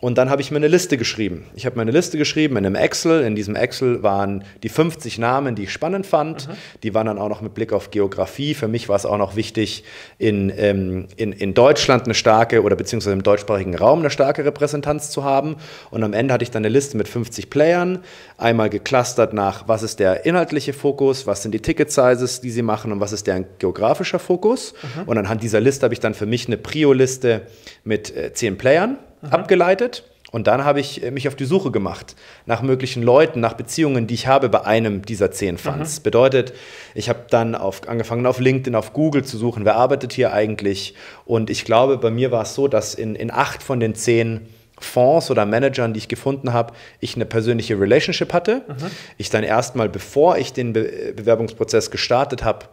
Und 0.00 0.16
dann 0.16 0.30
habe 0.30 0.40
ich 0.40 0.52
mir 0.52 0.58
eine 0.58 0.68
Liste 0.68 0.96
geschrieben. 0.96 1.46
Ich 1.56 1.66
habe 1.66 1.74
mir 1.74 1.82
eine 1.82 1.90
Liste 1.90 2.18
geschrieben 2.18 2.56
in 2.56 2.64
einem 2.64 2.76
Excel. 2.76 3.22
In 3.24 3.34
diesem 3.34 3.56
Excel 3.56 4.04
waren 4.04 4.44
die 4.62 4.68
50 4.68 5.18
Namen, 5.18 5.56
die 5.56 5.64
ich 5.64 5.72
spannend 5.72 6.06
fand. 6.06 6.46
Mhm. 6.46 6.52
Die 6.84 6.94
waren 6.94 7.06
dann 7.06 7.18
auch 7.18 7.28
noch 7.28 7.40
mit 7.40 7.54
Blick 7.54 7.72
auf 7.72 7.90
Geografie. 7.90 8.54
Für 8.54 8.68
mich 8.68 8.88
war 8.88 8.94
es 8.94 9.04
auch 9.04 9.18
noch 9.18 9.34
wichtig, 9.34 9.82
in, 10.18 10.52
ähm, 10.56 11.08
in, 11.16 11.32
in 11.32 11.52
Deutschland 11.52 12.04
eine 12.04 12.14
starke 12.14 12.62
oder 12.62 12.76
beziehungsweise 12.76 13.12
im 13.12 13.24
deutschsprachigen 13.24 13.74
Raum 13.74 13.98
eine 13.98 14.10
starke 14.10 14.44
Repräsentanz 14.44 15.10
zu 15.10 15.24
haben. 15.24 15.56
Und 15.90 16.04
am 16.04 16.12
Ende 16.12 16.32
hatte 16.32 16.44
ich 16.44 16.52
dann 16.52 16.64
eine 16.64 16.72
Liste 16.72 16.96
mit 16.96 17.08
50 17.08 17.50
Playern. 17.50 17.98
Einmal 18.36 18.70
geclustert 18.70 19.32
nach, 19.32 19.66
was 19.66 19.82
ist 19.82 19.98
der 19.98 20.24
inhaltliche 20.24 20.74
Fokus, 20.74 21.26
was 21.26 21.42
sind 21.42 21.52
die 21.52 21.60
Ticket-Sizes, 21.60 22.40
die 22.40 22.52
sie 22.52 22.62
machen 22.62 22.92
und 22.92 23.00
was 23.00 23.10
ist 23.10 23.26
deren 23.26 23.46
geografischer 23.58 24.20
Fokus. 24.20 24.74
Mhm. 24.96 25.08
Und 25.08 25.18
anhand 25.18 25.42
dieser 25.42 25.60
Liste 25.60 25.82
habe 25.82 25.94
ich 25.94 26.00
dann 26.00 26.14
für 26.14 26.26
mich 26.26 26.46
eine 26.46 26.56
Prio-Liste 26.56 27.42
mit 27.82 28.16
äh, 28.16 28.32
10 28.32 28.58
Playern 28.58 28.98
mhm. 29.22 29.28
abgeleitet. 29.30 30.04
Und 30.30 30.46
dann 30.46 30.64
habe 30.64 30.80
ich 30.80 31.02
äh, 31.02 31.10
mich 31.10 31.26
auf 31.26 31.36
die 31.36 31.46
Suche 31.46 31.70
gemacht 31.70 32.14
nach 32.44 32.60
möglichen 32.60 33.02
Leuten, 33.02 33.40
nach 33.40 33.54
Beziehungen, 33.54 34.06
die 34.06 34.14
ich 34.14 34.26
habe 34.26 34.48
bei 34.48 34.64
einem 34.64 35.02
dieser 35.04 35.30
zehn 35.30 35.56
Funds. 35.56 35.98
Mhm. 35.98 36.02
Bedeutet, 36.02 36.52
ich 36.94 37.08
habe 37.08 37.20
dann 37.30 37.54
auf, 37.54 37.88
angefangen 37.88 38.26
auf 38.26 38.38
LinkedIn, 38.38 38.74
auf 38.74 38.92
Google 38.92 39.24
zu 39.24 39.38
suchen, 39.38 39.64
wer 39.64 39.76
arbeitet 39.76 40.12
hier 40.12 40.32
eigentlich. 40.32 40.94
Und 41.24 41.48
ich 41.48 41.64
glaube, 41.64 41.96
bei 41.96 42.10
mir 42.10 42.30
war 42.30 42.42
es 42.42 42.54
so, 42.54 42.68
dass 42.68 42.94
in, 42.94 43.14
in 43.14 43.30
acht 43.30 43.62
von 43.62 43.80
den 43.80 43.94
zehn 43.94 44.48
Fonds 44.80 45.30
oder 45.30 45.44
Managern, 45.46 45.92
die 45.92 45.98
ich 45.98 46.08
gefunden 46.08 46.52
habe, 46.52 46.72
ich 47.00 47.16
eine 47.16 47.24
persönliche 47.24 47.80
Relationship 47.80 48.32
hatte. 48.32 48.62
Mhm. 48.68 48.90
Ich 49.16 49.30
dann 49.30 49.44
erstmal, 49.44 49.88
bevor 49.88 50.38
ich 50.38 50.52
den 50.52 50.72
Be 50.72 51.14
Bewerbungsprozess 51.16 51.90
gestartet 51.90 52.44
habe, 52.44 52.66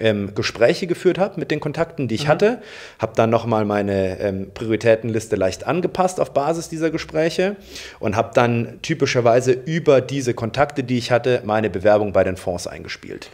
ähm, 0.00 0.34
Gespräche 0.34 0.86
geführt 0.86 1.18
habe 1.18 1.38
mit 1.38 1.50
den 1.50 1.60
Kontakten, 1.60 2.08
die 2.08 2.14
ich 2.14 2.24
mhm. 2.24 2.28
hatte, 2.28 2.62
habe 2.98 3.12
dann 3.14 3.30
nochmal 3.30 3.64
meine 3.64 4.18
ähm, 4.20 4.50
Prioritätenliste 4.52 5.36
leicht 5.36 5.66
angepasst 5.66 6.20
auf 6.20 6.32
Basis 6.32 6.68
dieser 6.68 6.90
Gespräche 6.90 7.56
und 8.00 8.16
habe 8.16 8.30
dann 8.34 8.80
typischerweise 8.82 9.52
über 9.52 10.00
diese 10.00 10.34
Kontakte, 10.34 10.82
die 10.82 10.98
ich 10.98 11.10
hatte, 11.10 11.42
meine 11.44 11.70
Bewerbung 11.70 12.12
bei 12.12 12.24
den 12.24 12.36
Fonds 12.36 12.66
eingespielt. 12.66 13.30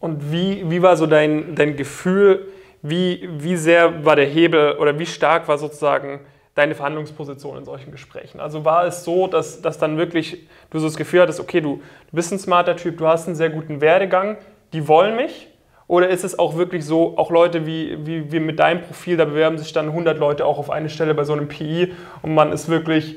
Und 0.00 0.32
wie, 0.32 0.68
wie 0.70 0.82
war 0.82 0.96
so 0.96 1.06
dein, 1.06 1.54
dein 1.54 1.76
Gefühl, 1.76 2.48
wie, 2.82 3.28
wie 3.38 3.56
sehr 3.56 4.04
war 4.04 4.16
der 4.16 4.26
Hebel 4.26 4.76
oder 4.78 4.98
wie 4.98 5.06
stark 5.06 5.48
war 5.48 5.58
sozusagen 5.58 6.20
deine 6.54 6.74
Verhandlungsposition 6.74 7.58
in 7.58 7.64
solchen 7.64 7.90
Gesprächen? 7.90 8.40
Also 8.40 8.64
war 8.64 8.86
es 8.86 9.04
so, 9.04 9.26
dass, 9.26 9.60
dass 9.60 9.78
dann 9.78 9.98
wirklich 9.98 10.46
du 10.70 10.78
so 10.78 10.86
das 10.86 10.96
Gefühl 10.96 11.22
hattest, 11.22 11.40
okay, 11.40 11.60
du, 11.60 11.76
du 12.10 12.16
bist 12.16 12.32
ein 12.32 12.38
smarter 12.38 12.76
Typ, 12.76 12.98
du 12.98 13.06
hast 13.06 13.26
einen 13.26 13.36
sehr 13.36 13.50
guten 13.50 13.80
Werdegang, 13.80 14.38
die 14.72 14.86
wollen 14.86 15.16
mich, 15.16 15.48
oder 15.88 16.08
ist 16.08 16.22
es 16.22 16.38
auch 16.38 16.56
wirklich 16.56 16.84
so, 16.84 17.16
auch 17.16 17.30
Leute 17.30 17.66
wie, 17.66 17.98
wie, 18.06 18.30
wie 18.30 18.40
mit 18.40 18.60
deinem 18.60 18.82
Profil, 18.82 19.16
da 19.16 19.24
bewerben 19.24 19.58
sich 19.58 19.72
dann 19.72 19.86
100 19.86 20.18
Leute 20.18 20.44
auch 20.44 20.58
auf 20.58 20.70
eine 20.70 20.90
Stelle 20.90 21.14
bei 21.14 21.24
so 21.24 21.32
einem 21.32 21.48
PI 21.48 21.92
und 22.22 22.34
man 22.34 22.52
ist 22.52 22.68
wirklich 22.68 23.16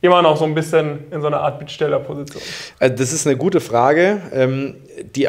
immer 0.00 0.22
noch 0.22 0.36
so 0.36 0.44
ein 0.44 0.54
bisschen 0.54 1.10
in 1.10 1.20
so 1.20 1.26
einer 1.26 1.40
Art 1.40 1.58
Bittstellerposition? 1.58 2.42
Also 2.78 2.96
das 2.96 3.12
ist 3.12 3.26
eine 3.26 3.36
gute 3.36 3.60
Frage. 3.60 4.20
Ähm, 4.32 4.76
die, 5.14 5.28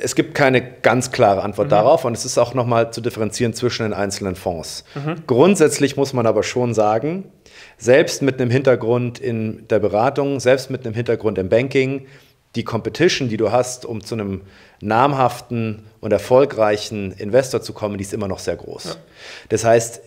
es 0.00 0.14
gibt 0.14 0.34
keine 0.34 0.62
ganz 0.62 1.12
klare 1.12 1.42
Antwort 1.42 1.68
mhm. 1.68 1.72
darauf 1.72 2.04
und 2.04 2.14
es 2.16 2.24
ist 2.24 2.38
auch 2.38 2.54
nochmal 2.54 2.92
zu 2.92 3.00
differenzieren 3.00 3.52
zwischen 3.52 3.84
den 3.84 3.92
einzelnen 3.92 4.34
Fonds. 4.34 4.84
Mhm. 4.94 5.22
Grundsätzlich 5.26 5.96
muss 5.96 6.12
man 6.12 6.26
aber 6.26 6.42
schon 6.42 6.74
sagen, 6.74 7.30
selbst 7.78 8.22
mit 8.22 8.40
einem 8.40 8.50
Hintergrund 8.50 9.20
in 9.20 9.68
der 9.68 9.78
Beratung, 9.78 10.40
selbst 10.40 10.70
mit 10.70 10.84
einem 10.84 10.94
Hintergrund 10.94 11.38
im 11.38 11.48
Banking, 11.48 12.06
die 12.56 12.64
Competition, 12.64 13.28
die 13.28 13.36
du 13.36 13.50
hast, 13.50 13.84
um 13.84 14.02
zu 14.02 14.14
einem 14.14 14.42
namhaften 14.84 15.86
und 16.00 16.12
erfolgreichen 16.12 17.12
Investor 17.12 17.62
zu 17.62 17.72
kommen, 17.72 17.98
die 17.98 18.04
ist 18.04 18.12
immer 18.12 18.28
noch 18.28 18.38
sehr 18.38 18.56
groß. 18.56 18.84
Ja. 18.84 18.94
Das 19.48 19.64
heißt, 19.64 20.02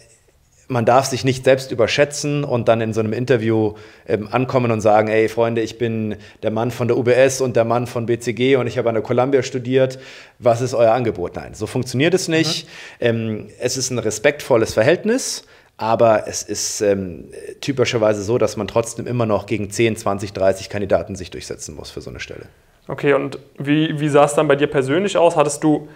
man 0.69 0.85
darf 0.85 1.05
sich 1.05 1.23
nicht 1.23 1.45
selbst 1.45 1.71
überschätzen 1.71 2.43
und 2.43 2.67
dann 2.67 2.81
in 2.81 2.93
so 2.93 2.99
einem 2.99 3.13
Interview 3.13 3.75
ähm, 4.05 4.27
ankommen 4.29 4.71
und 4.71 4.81
sagen, 4.81 5.07
ey 5.07 5.29
Freunde, 5.29 5.61
ich 5.61 5.77
bin 5.77 6.17
der 6.43 6.51
Mann 6.51 6.71
von 6.71 6.89
der 6.89 6.97
UBS 6.97 7.39
und 7.39 7.55
der 7.55 7.63
Mann 7.63 7.87
von 7.87 8.05
BCG 8.05 8.57
und 8.57 8.67
ich 8.67 8.77
habe 8.77 8.89
an 8.89 8.95
der 8.95 9.03
Columbia 9.03 9.43
studiert. 9.43 9.97
Was 10.39 10.61
ist 10.61 10.73
euer 10.73 10.91
Angebot? 10.91 11.35
Nein, 11.35 11.53
so 11.53 11.67
funktioniert 11.67 12.13
es 12.13 12.27
nicht. 12.27 12.67
Mhm. 12.99 13.05
Ähm, 13.05 13.47
es 13.59 13.77
ist 13.77 13.91
ein 13.91 13.99
respektvolles 13.99 14.73
Verhältnis. 14.73 15.45
Aber 15.77 16.27
es 16.27 16.41
ist 16.41 16.81
ähm, 16.81 17.25
typischerweise 17.61 18.23
so, 18.23 18.39
dass 18.39 18.57
man 18.57 18.67
trotzdem 18.67 19.05
immer 19.05 19.27
noch 19.27 19.45
gegen 19.45 19.69
10, 19.69 19.95
20, 19.95 20.33
30 20.33 20.69
Kandidaten 20.69 21.15
sich 21.15 21.29
durchsetzen 21.29 21.75
muss 21.75 21.91
für 21.91 22.01
so 22.01 22.09
eine 22.09 22.19
Stelle. 22.19 22.47
Okay, 22.87 23.13
und 23.13 23.37
wie, 23.59 23.99
wie 23.99 24.09
sah 24.09 24.25
es 24.25 24.33
dann 24.33 24.47
bei 24.47 24.55
dir 24.55 24.67
persönlich 24.67 25.17
aus? 25.17 25.35
Hattest 25.35 25.63
du 25.63 25.87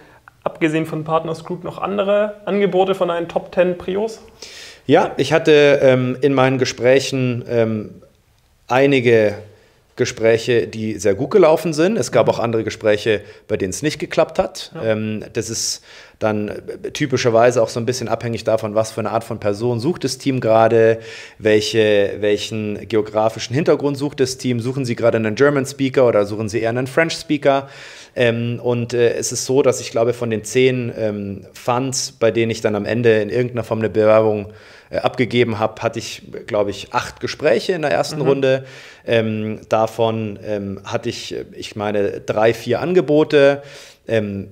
abgesehen 0.44 0.86
von 0.86 1.04
Partners 1.04 1.44
Group 1.44 1.64
noch 1.64 1.80
andere 1.80 2.36
Angebote 2.46 2.94
von 2.94 3.08
deinen 3.08 3.28
Top 3.28 3.54
10 3.54 3.78
Prios? 3.78 4.22
Ja, 4.86 5.12
ich 5.18 5.34
hatte 5.34 5.80
ähm, 5.82 6.18
in 6.22 6.34
meinen 6.34 6.58
Gesprächen 6.58 7.44
ähm, 7.48 8.02
einige 8.68 9.36
Gespräche, 9.98 10.68
die 10.68 10.98
sehr 10.98 11.16
gut 11.16 11.32
gelaufen 11.32 11.74
sind. 11.74 11.98
Es 11.98 12.12
gab 12.12 12.30
auch 12.30 12.40
andere 12.40 12.64
Gespräche, 12.64 13.22
bei 13.48 13.58
denen 13.58 13.72
es 13.72 13.82
nicht 13.82 14.00
geklappt 14.00 14.40
hat. 14.40 14.72
Ja. 14.74 14.84
Ähm, 14.84 15.26
das 15.34 15.50
ist 15.50 15.84
dann 16.20 16.52
typischerweise 16.94 17.62
auch 17.62 17.70
so 17.70 17.80
ein 17.80 17.86
bisschen 17.86 18.08
abhängig 18.08 18.44
davon, 18.44 18.76
was 18.76 18.92
für 18.92 19.02
eine 19.02 19.10
Art 19.10 19.24
von 19.24 19.40
Person 19.40 19.80
sucht 19.80 20.04
das 20.04 20.18
Team 20.18 20.40
gerade, 20.40 21.00
welche, 21.40 22.18
welchen 22.20 22.88
geografischen 22.88 23.54
Hintergrund 23.54 23.98
sucht 23.98 24.20
das 24.20 24.38
Team. 24.38 24.60
Suchen 24.60 24.86
sie 24.86 24.96
gerade 24.96 25.18
einen 25.18 25.36
German 25.36 25.66
Speaker 25.66 26.08
oder 26.08 26.26
suchen 26.26 26.48
sie 26.48 26.62
eher 26.62 26.70
einen 26.70 26.88
French 26.88 27.14
Speaker? 27.14 27.70
Ähm, 28.16 28.60
und 28.62 28.94
äh, 28.94 29.14
es 29.16 29.32
ist 29.32 29.46
so, 29.46 29.62
dass 29.62 29.82
ich 29.82 29.92
glaube, 29.92 30.14
von 30.14 30.30
den 30.30 30.44
zehn 30.44 30.92
ähm, 30.98 31.46
Funds, 31.54 32.12
bei 32.14 32.32
denen 32.32 32.52
ich 32.52 32.62
dann 32.62 32.76
am 32.76 32.86
Ende 32.86 33.22
in 33.22 33.30
irgendeiner 33.30 33.64
Form 33.64 33.80
eine 33.80 33.90
Bewerbung 33.90 34.48
äh, 34.48 34.52
abgegeben 34.98 35.60
habe, 35.60 35.82
hatte 35.82 36.00
ich, 36.00 36.24
glaube 36.48 36.72
ich, 36.72 36.94
acht 36.94 37.20
Gespräche 37.20 37.74
in 37.74 37.82
der 37.82 37.92
ersten 37.92 38.20
mhm. 38.20 38.28
Runde. 38.28 38.66
Ähm, 39.06 39.62
davon 39.70 40.40
ähm, 40.44 40.82
hatte 40.84 41.10
ich, 41.10 41.36
ich 41.54 41.76
meine, 41.76 42.22
drei, 42.22 42.54
vier 42.54 42.82
Angebote. 42.82 43.64
Ähm, 44.08 44.50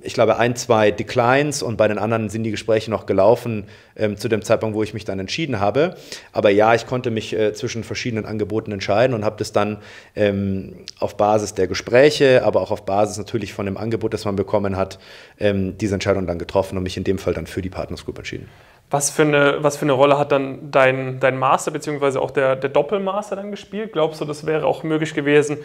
ich 0.00 0.14
glaube, 0.14 0.38
ein, 0.38 0.56
zwei 0.56 0.90
Declines 0.90 1.62
und 1.62 1.76
bei 1.76 1.86
den 1.88 1.98
anderen 1.98 2.28
sind 2.28 2.44
die 2.44 2.50
Gespräche 2.50 2.90
noch 2.90 3.04
gelaufen 3.06 3.64
ähm, 3.96 4.16
zu 4.16 4.28
dem 4.28 4.42
Zeitpunkt, 4.42 4.76
wo 4.76 4.82
ich 4.82 4.94
mich 4.94 5.04
dann 5.04 5.18
entschieden 5.18 5.60
habe. 5.60 5.96
Aber 6.32 6.50
ja, 6.50 6.74
ich 6.74 6.86
konnte 6.86 7.10
mich 7.10 7.32
äh, 7.32 7.52
zwischen 7.52 7.84
verschiedenen 7.84 8.24
Angeboten 8.24 8.72
entscheiden 8.72 9.14
und 9.14 9.24
habe 9.24 9.36
das 9.38 9.52
dann 9.52 9.78
ähm, 10.14 10.84
auf 10.98 11.16
Basis 11.16 11.54
der 11.54 11.66
Gespräche, 11.66 12.44
aber 12.44 12.60
auch 12.60 12.70
auf 12.70 12.86
Basis 12.86 13.18
natürlich 13.18 13.52
von 13.52 13.66
dem 13.66 13.76
Angebot, 13.76 14.14
das 14.14 14.24
man 14.24 14.36
bekommen 14.36 14.76
hat, 14.76 14.98
ähm, 15.38 15.76
diese 15.78 15.94
Entscheidung 15.94 16.26
dann 16.26 16.38
getroffen 16.38 16.76
und 16.76 16.82
mich 16.82 16.96
in 16.96 17.04
dem 17.04 17.18
Fall 17.18 17.34
dann 17.34 17.46
für 17.46 17.62
die 17.62 17.70
Partners 17.70 18.04
Group 18.04 18.18
entschieden. 18.18 18.48
Was 18.90 19.10
für 19.10 19.22
eine, 19.22 19.62
was 19.62 19.76
für 19.76 19.84
eine 19.84 19.92
Rolle 19.92 20.18
hat 20.18 20.30
dann 20.30 20.70
dein, 20.70 21.18
dein 21.18 21.36
Master 21.36 21.72
bzw. 21.72 22.18
auch 22.18 22.30
der, 22.30 22.54
der 22.54 22.70
Doppelmaster 22.70 23.34
dann 23.36 23.50
gespielt? 23.50 23.92
Glaubst 23.92 24.20
du, 24.20 24.24
das 24.24 24.46
wäre 24.46 24.64
auch 24.64 24.84
möglich 24.84 25.12
gewesen, 25.14 25.58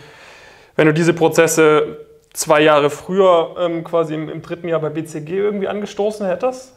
wenn 0.76 0.88
du 0.88 0.94
diese 0.94 1.14
Prozesse 1.14 2.00
zwei 2.34 2.62
Jahre 2.62 2.90
früher 2.90 3.56
ähm, 3.60 3.84
quasi 3.84 4.16
im, 4.16 4.30
im, 4.30 4.42
dritten 4.42 4.68
Jahr 4.68 4.80
bei 4.80 4.90
BCG 4.90 5.30
irgendwie 5.30 5.68
angestoßen 5.68 6.26
hättest? 6.26 6.74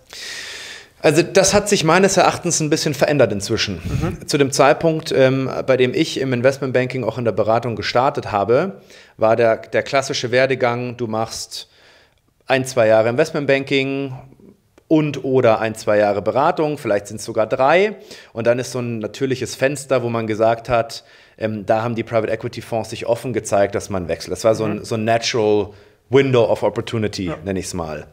Also 1.01 1.23
das 1.23 1.53
hat 1.53 1.69
sich 1.69 1.85
meines 1.85 2.17
Erachtens 2.17 2.61
ein 2.61 2.71
bisschen 2.71 2.95
verändert 2.95 3.31
inzwischen. 3.31 3.83
Mhm. 3.85 4.27
Zu 4.27 4.39
dem 4.39 4.53
Zeitpunkt, 4.53 5.13
ähm, 5.13 5.51
bei 5.67 5.77
dem 5.77 5.93
ich 5.93 6.19
im 6.19 6.33
Investmentbanking 6.33 7.05
auch 7.05 7.19
in 7.19 7.25
der 7.25 7.33
Beratung 7.33 7.77
gestartet 7.77 8.33
habe, 8.33 8.81
war 9.17 9.37
der, 9.37 9.59
der 9.59 9.83
klassische 9.83 10.31
Werdegang, 10.31 10.97
du 10.97 11.07
machst 11.07 11.69
ein, 12.47 12.65
zwei 12.65 12.87
Jahre 12.87 13.11
Investmentbanking, 13.11 14.15
und 14.89 15.25
oder 15.25 15.61
ein, 15.61 15.75
zwei 15.75 15.99
Jahre 15.99 16.23
Beratung, 16.23 16.79
vielleicht 16.79 17.07
sind 17.07 17.17
es 17.17 17.25
sogar 17.25 17.47
drei. 17.47 17.97
Und 18.33 18.47
dann 18.47 18.59
ist 18.59 18.73
so 18.73 18.81
ein 18.81 18.99
natürliches 18.99 19.55
Fenster, 19.55 20.03
wo 20.03 20.09
man 20.09 20.27
gesagt 20.27 20.69
hat, 20.69 21.05
ähm, 21.39 21.67
da 21.67 21.83
haben 21.83 21.95
die 21.95 22.03
Private 22.03 22.33
Equity 22.33 22.61
Fonds 22.61 22.91
sich 22.91 23.07
offen 23.07 23.33
gezeigt, 23.33 23.75
dass 23.75 23.91
man 23.91 24.09
wechselt. 24.09 24.33
Das 24.33 24.45
war 24.45 24.55
so 24.55 24.65
ein, 24.65 24.77
mhm. 24.77 24.85
so 24.85 24.95
ein 24.95 25.05
Natural 25.05 25.71
Window 26.11 26.45
of 26.45 26.63
Opportunity, 26.63 27.27
ja. 27.27 27.37
nenne 27.45 27.59
ich 27.59 27.67
es 27.67 27.75
mal. 27.75 28.07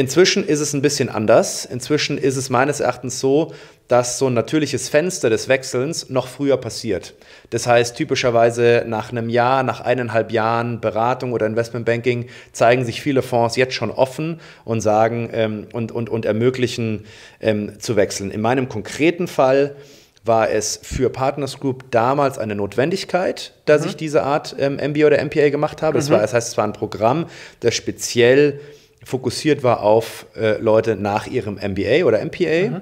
Inzwischen 0.00 0.48
ist 0.48 0.60
es 0.60 0.72
ein 0.72 0.80
bisschen 0.80 1.10
anders. 1.10 1.66
Inzwischen 1.66 2.16
ist 2.16 2.38
es 2.38 2.48
meines 2.48 2.80
Erachtens 2.80 3.20
so, 3.20 3.52
dass 3.86 4.16
so 4.18 4.28
ein 4.28 4.32
natürliches 4.32 4.88
Fenster 4.88 5.28
des 5.28 5.46
Wechselns 5.46 6.08
noch 6.08 6.26
früher 6.26 6.56
passiert. 6.56 7.12
Das 7.50 7.66
heißt, 7.66 7.98
typischerweise 7.98 8.84
nach 8.86 9.12
einem 9.12 9.28
Jahr, 9.28 9.62
nach 9.62 9.82
eineinhalb 9.82 10.32
Jahren 10.32 10.80
Beratung 10.80 11.34
oder 11.34 11.44
Investmentbanking 11.44 12.30
zeigen 12.52 12.86
sich 12.86 13.02
viele 13.02 13.20
Fonds 13.20 13.56
jetzt 13.56 13.74
schon 13.74 13.90
offen 13.90 14.40
und 14.64 14.80
sagen 14.80 15.28
ähm, 15.34 15.66
und, 15.74 15.92
und, 15.92 16.08
und 16.08 16.24
ermöglichen 16.24 17.04
ähm, 17.42 17.78
zu 17.78 17.94
wechseln. 17.96 18.30
In 18.30 18.40
meinem 18.40 18.70
konkreten 18.70 19.28
Fall 19.28 19.76
war 20.24 20.48
es 20.48 20.80
für 20.82 21.10
Partners 21.10 21.60
Group 21.60 21.90
damals 21.90 22.38
eine 22.38 22.54
Notwendigkeit, 22.54 23.52
dass 23.66 23.82
mhm. 23.82 23.88
ich 23.88 23.96
diese 23.96 24.22
Art 24.22 24.56
ähm, 24.58 24.76
MBA 24.76 25.08
oder 25.08 25.22
MPA 25.22 25.50
gemacht 25.50 25.82
habe. 25.82 25.98
Mhm. 25.98 26.00
Das, 26.00 26.08
war, 26.08 26.20
das 26.22 26.32
heißt, 26.32 26.48
es 26.48 26.56
war 26.56 26.64
ein 26.64 26.72
Programm, 26.72 27.26
das 27.60 27.74
speziell 27.74 28.60
fokussiert 29.04 29.62
war 29.62 29.82
auf 29.82 30.26
äh, 30.36 30.58
Leute 30.58 30.96
nach 30.96 31.26
ihrem 31.26 31.54
MBA 31.54 32.04
oder 32.04 32.24
MPA. 32.24 32.70
Mhm. 32.70 32.80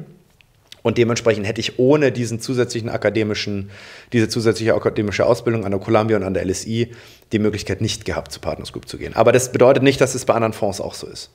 Und 0.83 0.97
dementsprechend 0.97 1.47
hätte 1.47 1.61
ich 1.61 1.79
ohne 1.79 2.13
diesen 2.13 2.41
zusätzlichen 2.41 2.89
akademischen, 2.89 3.71
diese 4.13 4.29
zusätzliche 4.29 4.75
akademische 4.75 5.27
Ausbildung 5.27 5.65
an 5.65 5.73
der 5.73 5.81
Columbia 5.81 6.17
und 6.17 6.23
an 6.23 6.35
der 6.35 6.47
LSI 6.47 6.93
die 7.33 7.39
Möglichkeit 7.39 7.81
nicht 7.81 8.05
gehabt, 8.05 8.33
zu 8.33 8.41
Partners 8.41 8.73
Group 8.73 8.89
zu 8.89 8.97
gehen. 8.97 9.15
Aber 9.15 9.33
das 9.33 9.53
bedeutet 9.53 9.83
nicht, 9.83 10.01
dass 10.01 10.15
es 10.15 10.25
bei 10.25 10.35
anderen 10.35 10.53
Fonds 10.53 10.81
auch 10.81 10.95
so 10.95 11.07
ist. 11.07 11.31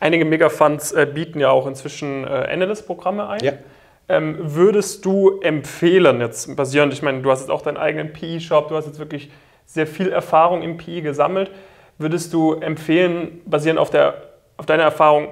Einige 0.00 0.24
Megafunds 0.24 0.92
äh, 0.92 1.06
bieten 1.12 1.40
ja 1.40 1.50
auch 1.50 1.66
inzwischen 1.66 2.24
äh, 2.24 2.26
Analyst-Programme 2.26 3.28
ein. 3.28 3.40
Ja. 3.42 3.52
Ähm, 4.08 4.36
würdest 4.40 5.04
du 5.04 5.40
empfehlen, 5.40 6.20
jetzt 6.20 6.54
basierend, 6.56 6.92
ich 6.92 7.02
meine, 7.02 7.20
du 7.20 7.30
hast 7.30 7.40
jetzt 7.40 7.50
auch 7.50 7.62
deinen 7.62 7.76
eigenen 7.76 8.12
PE-Shop, 8.12 8.68
du 8.68 8.76
hast 8.76 8.86
jetzt 8.86 8.98
wirklich 8.98 9.30
sehr 9.66 9.86
viel 9.86 10.08
Erfahrung 10.08 10.62
im 10.62 10.78
PE 10.78 11.02
gesammelt, 11.02 11.50
würdest 11.98 12.32
du 12.32 12.54
empfehlen, 12.54 13.42
basierend 13.44 13.78
auf, 13.78 13.90
der, 13.90 14.27
auf 14.58 14.66
deiner 14.66 14.82
Erfahrung, 14.82 15.28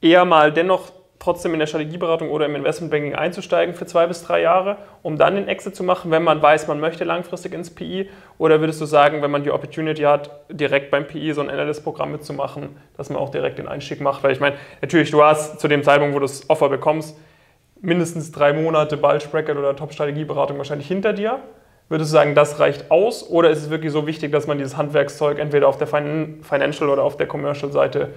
eher 0.00 0.24
mal 0.24 0.52
dennoch 0.52 0.90
trotzdem 1.20 1.52
in 1.52 1.60
der 1.60 1.68
Strategieberatung 1.68 2.30
oder 2.30 2.46
im 2.46 2.56
Investmentbanking 2.56 3.14
einzusteigen 3.14 3.76
für 3.76 3.86
zwei 3.86 4.08
bis 4.08 4.24
drei 4.24 4.40
Jahre, 4.40 4.78
um 5.02 5.16
dann 5.16 5.36
den 5.36 5.46
Exit 5.46 5.76
zu 5.76 5.84
machen, 5.84 6.10
wenn 6.10 6.24
man 6.24 6.42
weiß, 6.42 6.66
man 6.66 6.80
möchte 6.80 7.04
langfristig 7.04 7.54
ins 7.54 7.70
PE? 7.70 8.06
Oder 8.38 8.58
würdest 8.58 8.80
du 8.80 8.86
sagen, 8.86 9.22
wenn 9.22 9.30
man 9.30 9.44
die 9.44 9.52
Opportunity 9.52 10.02
hat, 10.02 10.30
direkt 10.50 10.90
beim 10.90 11.06
PE 11.06 11.32
so 11.34 11.40
ein 11.40 11.48
Analyst-Programm 11.48 12.10
mitzumachen, 12.10 12.76
dass 12.96 13.08
man 13.08 13.20
auch 13.20 13.30
direkt 13.30 13.58
den 13.60 13.68
Einstieg 13.68 14.00
macht? 14.00 14.24
Weil 14.24 14.32
ich 14.32 14.40
meine, 14.40 14.56
natürlich, 14.80 15.12
du 15.12 15.22
hast 15.22 15.60
zu 15.60 15.68
dem 15.68 15.84
Zeitpunkt, 15.84 16.12
wo 16.12 16.18
du 16.18 16.26
das 16.26 16.50
Offer 16.50 16.68
bekommst, 16.68 17.16
mindestens 17.80 18.32
drei 18.32 18.52
Monate 18.52 18.96
Bulge 18.96 19.28
Bracket 19.30 19.56
oder 19.56 19.76
Top-Strategieberatung 19.76 20.58
wahrscheinlich 20.58 20.88
hinter 20.88 21.12
dir. 21.12 21.38
Würdest 21.88 22.10
du 22.10 22.14
sagen, 22.14 22.34
das 22.34 22.58
reicht 22.58 22.90
aus? 22.90 23.28
Oder 23.28 23.50
ist 23.50 23.58
es 23.58 23.70
wirklich 23.70 23.92
so 23.92 24.08
wichtig, 24.08 24.32
dass 24.32 24.48
man 24.48 24.58
dieses 24.58 24.76
Handwerkszeug 24.76 25.38
entweder 25.38 25.68
auf 25.68 25.78
der 25.78 25.86
Financial- 25.86 26.88
oder 26.88 27.04
auf 27.04 27.16
der 27.16 27.26
Commercial-Seite 27.26 28.14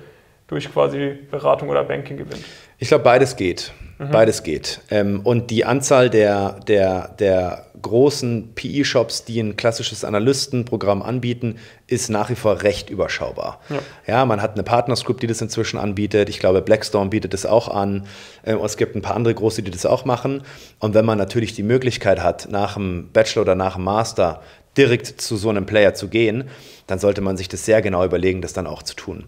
durch 0.47 0.71
quasi 0.71 1.17
Beratung 1.29 1.69
oder 1.69 1.83
Banking 1.83 2.17
gewinnt? 2.17 2.43
Ich 2.77 2.89
glaube, 2.89 3.03
beides 3.03 3.35
geht. 3.35 3.73
Mhm. 3.97 4.11
Beides 4.11 4.43
geht. 4.43 4.81
Ähm, 4.91 5.21
und 5.23 5.51
die 5.51 5.63
Anzahl 5.63 6.09
der, 6.09 6.59
der, 6.67 7.15
der 7.19 7.65
großen 7.81 8.53
PE-Shops, 8.55 9.25
die 9.25 9.39
ein 9.39 9.55
klassisches 9.55 10.03
Analystenprogramm 10.03 11.01
anbieten, 11.01 11.57
ist 11.87 12.09
nach 12.09 12.29
wie 12.29 12.35
vor 12.35 12.63
recht 12.63 12.89
überschaubar. 12.89 13.61
Ja. 13.69 13.79
ja. 14.07 14.25
man 14.25 14.41
hat 14.41 14.53
eine 14.53 14.63
Partners 14.63 15.05
Group, 15.05 15.21
die 15.21 15.27
das 15.27 15.41
inzwischen 15.41 15.77
anbietet. 15.77 16.29
Ich 16.29 16.39
glaube, 16.39 16.61
Blackstone 16.61 17.09
bietet 17.09 17.33
das 17.33 17.45
auch 17.45 17.69
an. 17.69 18.05
Ähm, 18.45 18.59
es 18.63 18.75
gibt 18.75 18.95
ein 18.95 19.01
paar 19.01 19.15
andere 19.15 19.33
große, 19.33 19.63
die 19.63 19.71
das 19.71 19.85
auch 19.85 20.03
machen. 20.03 20.43
Und 20.79 20.93
wenn 20.93 21.05
man 21.05 21.17
natürlich 21.17 21.53
die 21.53 21.63
Möglichkeit 21.63 22.21
hat, 22.21 22.49
nach 22.49 22.73
dem 22.73 23.09
Bachelor 23.13 23.43
oder 23.43 23.55
nach 23.55 23.75
dem 23.75 23.85
Master 23.85 24.41
direkt 24.77 25.21
zu 25.21 25.37
so 25.37 25.49
einem 25.49 25.65
Player 25.65 25.93
zu 25.93 26.09
gehen, 26.09 26.49
dann 26.85 26.99
sollte 26.99 27.21
man 27.21 27.37
sich 27.37 27.47
das 27.47 27.63
sehr 27.63 27.81
genau 27.81 28.03
überlegen, 28.03 28.41
das 28.41 28.51
dann 28.51 28.67
auch 28.67 28.83
zu 28.83 28.93
tun 28.95 29.23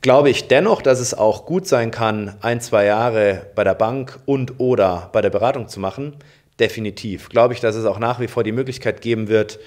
glaube 0.00 0.30
ich 0.30 0.48
dennoch, 0.48 0.82
dass 0.82 1.00
es 1.00 1.14
auch 1.14 1.46
gut 1.46 1.66
sein 1.66 1.90
kann, 1.90 2.36
ein, 2.40 2.60
zwei 2.60 2.84
Jahre 2.84 3.46
bei 3.54 3.64
der 3.64 3.74
Bank 3.74 4.18
und 4.26 4.58
oder 4.58 5.10
bei 5.12 5.20
der 5.20 5.30
Beratung 5.30 5.68
zu 5.68 5.80
machen. 5.80 6.16
Definitiv. 6.60 7.28
Glaube 7.28 7.54
ich, 7.54 7.60
dass 7.60 7.76
es 7.76 7.84
auch 7.84 7.98
nach 7.98 8.20
wie 8.20 8.28
vor 8.28 8.44
die 8.44 8.52
Möglichkeit 8.52 9.00
geben 9.00 9.28
wird, 9.28 9.58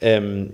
ähm, 0.00 0.52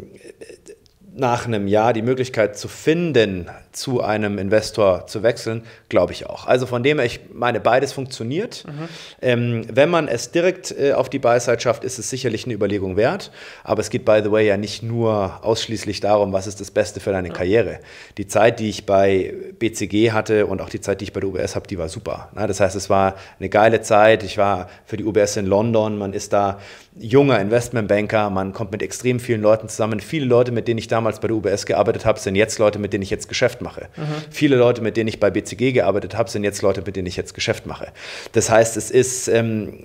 nach 1.20 1.46
einem 1.46 1.68
Jahr 1.68 1.92
die 1.92 2.02
Möglichkeit 2.02 2.58
zu 2.58 2.66
finden, 2.66 3.48
zu 3.72 4.00
einem 4.00 4.38
Investor 4.38 5.06
zu 5.06 5.22
wechseln, 5.22 5.62
glaube 5.88 6.12
ich 6.12 6.26
auch. 6.26 6.46
Also 6.46 6.66
von 6.66 6.82
dem 6.82 6.98
her, 6.98 7.06
ich 7.06 7.20
meine, 7.32 7.60
beides 7.60 7.92
funktioniert. 7.92 8.64
Mhm. 8.66 8.88
Ähm, 9.22 9.64
wenn 9.72 9.90
man 9.90 10.08
es 10.08 10.32
direkt 10.32 10.74
äh, 10.76 10.92
auf 10.94 11.08
die 11.08 11.20
Buy-Side 11.20 11.60
schafft, 11.60 11.84
ist 11.84 11.98
es 11.98 12.10
sicherlich 12.10 12.46
eine 12.46 12.54
Überlegung 12.54 12.96
wert. 12.96 13.30
Aber 13.62 13.80
es 13.80 13.90
geht, 13.90 14.04
by 14.04 14.20
the 14.24 14.32
way, 14.32 14.46
ja 14.46 14.56
nicht 14.56 14.82
nur 14.82 15.38
ausschließlich 15.42 16.00
darum, 16.00 16.32
was 16.32 16.46
ist 16.46 16.60
das 16.60 16.70
Beste 16.70 16.98
für 16.98 17.12
deine 17.12 17.28
ja. 17.28 17.34
Karriere. 17.34 17.78
Die 18.18 18.26
Zeit, 18.26 18.58
die 18.58 18.68
ich 18.68 18.86
bei 18.86 19.34
BCG 19.58 20.12
hatte 20.12 20.46
und 20.46 20.60
auch 20.60 20.70
die 20.70 20.80
Zeit, 20.80 21.00
die 21.00 21.04
ich 21.04 21.12
bei 21.12 21.20
der 21.20 21.28
UBS 21.28 21.54
habe, 21.54 21.68
die 21.68 21.78
war 21.78 21.88
super. 21.88 22.30
Das 22.34 22.58
heißt, 22.58 22.74
es 22.74 22.90
war 22.90 23.14
eine 23.38 23.50
geile 23.50 23.82
Zeit. 23.82 24.22
Ich 24.24 24.38
war 24.38 24.68
für 24.84 24.96
die 24.96 25.04
UBS 25.04 25.36
in 25.36 25.46
London. 25.46 25.98
Man 25.98 26.12
ist 26.12 26.32
da 26.32 26.58
junger 26.96 27.40
Investmentbanker. 27.40 28.30
Man 28.30 28.52
kommt 28.52 28.72
mit 28.72 28.82
extrem 28.82 29.20
vielen 29.20 29.42
Leuten 29.42 29.68
zusammen. 29.68 30.00
Viele 30.00 30.26
Leute, 30.26 30.52
mit 30.52 30.68
denen 30.68 30.78
ich 30.78 30.88
damals 30.88 31.20
bei 31.20 31.28
der 31.28 31.36
UBS 31.36 31.66
gearbeitet 31.66 32.04
habe, 32.04 32.18
sind 32.18 32.34
jetzt 32.34 32.58
Leute, 32.58 32.78
mit 32.78 32.92
denen 32.92 33.02
ich 33.02 33.10
jetzt 33.10 33.28
Geschäft 33.28 33.60
mache. 33.60 33.88
Mhm. 33.96 34.02
Viele 34.30 34.56
Leute, 34.56 34.82
mit 34.82 34.96
denen 34.96 35.08
ich 35.08 35.20
bei 35.20 35.30
BCG 35.30 35.72
gearbeitet 35.72 36.16
habe, 36.16 36.30
sind 36.30 36.44
jetzt 36.44 36.62
Leute, 36.62 36.82
mit 36.84 36.96
denen 36.96 37.06
ich 37.06 37.16
jetzt 37.16 37.34
Geschäft 37.34 37.66
mache. 37.66 37.88
Das 38.32 38.50
heißt, 38.50 38.76
es 38.76 38.90
ist, 38.90 39.28
ähm, 39.28 39.82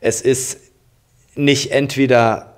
es 0.00 0.20
ist 0.20 0.60
nicht 1.34 1.72
entweder 1.72 2.52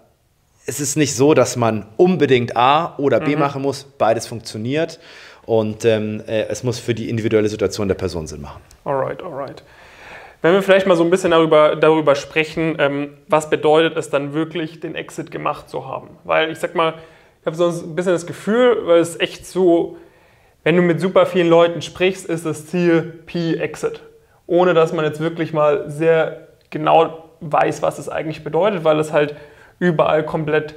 es 0.69 0.81
ist 0.81 0.97
nicht 0.97 1.17
so, 1.17 1.33
dass 1.33 1.57
man 1.57 1.87
unbedingt 1.97 2.55
A 2.55 2.95
oder 2.99 3.21
B 3.21 3.35
mhm. 3.35 3.41
machen 3.41 3.63
muss. 3.63 3.85
Beides 3.85 4.27
funktioniert 4.27 5.01
und 5.47 5.87
ähm, 5.87 6.23
äh, 6.27 6.43
es 6.49 6.63
muss 6.63 6.79
für 6.79 6.95
die 6.95 7.09
individuelle 7.09 7.49
Situation 7.49 7.89
der 7.89 7.95
Person 7.95 8.27
Sinn 8.27 8.43
machen. 8.43 8.61
Alright, 8.85 9.23
alright. 9.23 9.63
Wenn 10.41 10.53
wir 10.53 10.63
vielleicht 10.63 10.87
mal 10.87 10.97
so 10.97 11.03
ein 11.03 11.11
bisschen 11.11 11.33
darüber, 11.33 11.75
darüber 11.75 12.15
sprechen, 12.15 12.77
ähm, 12.79 13.15
was 13.27 13.51
bedeutet 13.51 13.97
es 13.97 14.09
dann 14.09 14.35
wirklich, 14.35 14.79
den 14.79 14.95
Exit 14.95 15.31
gemacht 15.31 15.69
zu 15.69 15.87
haben? 15.87 16.11
Weil 16.25 16.51
ich 16.53 16.59
sag 16.59 16.75
mal, 16.75 16.95
ich 17.41 17.47
habe 17.47 17.57
so 17.57 17.69
ein 17.69 17.97
bisschen 17.97 18.13
das 18.13 18.27
Gefühl, 18.27 18.87
weil 18.87 19.01
es 19.01 19.19
echt 19.19 19.47
so, 19.47 19.97
wenn 20.63 20.77
du 20.77 20.83
mit 20.83 21.01
super 21.01 21.27
vielen 21.27 21.49
Leuten 21.49 21.83
sprichst, 21.83 22.27
ist 22.27 22.47
das 22.47 22.67
Ziel 22.67 23.21
P-Exit. 23.27 24.03
Ohne 24.47 24.75
dass 24.75 24.93
man 24.93 25.05
jetzt 25.05 25.21
wirklich 25.21 25.53
mal 25.53 25.91
sehr 25.91 26.49
genau 26.71 27.31
weiß, 27.41 27.83
was 27.83 27.99
es 27.99 28.09
eigentlich 28.09 28.45
bedeutet, 28.45 28.85
weil 28.85 28.99
es 29.01 29.13
halt 29.13 29.35
überall 29.79 30.25
komplett 30.25 30.75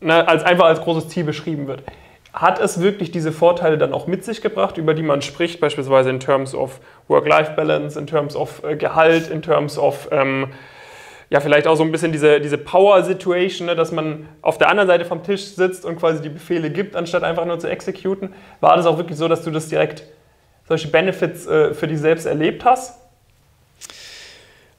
ne, 0.00 0.26
als 0.26 0.42
einfach 0.42 0.66
als 0.66 0.80
großes 0.80 1.08
Ziel 1.08 1.24
beschrieben 1.24 1.66
wird. 1.68 1.82
Hat 2.32 2.58
es 2.60 2.80
wirklich 2.80 3.10
diese 3.10 3.30
Vorteile 3.30 3.76
dann 3.76 3.92
auch 3.92 4.06
mit 4.06 4.24
sich 4.24 4.40
gebracht, 4.40 4.78
über 4.78 4.94
die 4.94 5.02
man 5.02 5.20
spricht, 5.20 5.60
beispielsweise 5.60 6.10
in 6.10 6.20
terms 6.20 6.54
of 6.54 6.80
Work-Life-Balance, 7.08 7.98
in 7.98 8.06
terms 8.06 8.34
of 8.36 8.64
äh, 8.64 8.76
Gehalt, 8.76 9.28
in 9.28 9.42
terms 9.42 9.78
of 9.78 10.08
ähm, 10.10 10.48
ja, 11.32 11.40
vielleicht 11.40 11.66
auch 11.66 11.76
so 11.76 11.82
ein 11.82 11.90
bisschen 11.90 12.12
diese, 12.12 12.40
diese 12.40 12.58
Power-Situation, 12.58 13.66
ne, 13.66 13.74
dass 13.74 13.90
man 13.90 14.28
auf 14.42 14.58
der 14.58 14.68
anderen 14.68 14.86
Seite 14.86 15.06
vom 15.06 15.22
Tisch 15.22 15.44
sitzt 15.54 15.86
und 15.86 15.98
quasi 15.98 16.20
die 16.20 16.28
Befehle 16.28 16.68
gibt, 16.68 16.94
anstatt 16.94 17.24
einfach 17.24 17.46
nur 17.46 17.58
zu 17.58 17.70
exekuten. 17.70 18.34
War 18.60 18.76
das 18.76 18.84
auch 18.84 18.98
wirklich 18.98 19.16
so, 19.16 19.28
dass 19.28 19.42
du 19.42 19.50
das 19.50 19.68
direkt, 19.68 20.04
solche 20.68 20.88
Benefits 20.88 21.46
äh, 21.46 21.72
für 21.72 21.88
dich 21.88 22.00
selbst 22.00 22.26
erlebt 22.26 22.66
hast? 22.66 23.01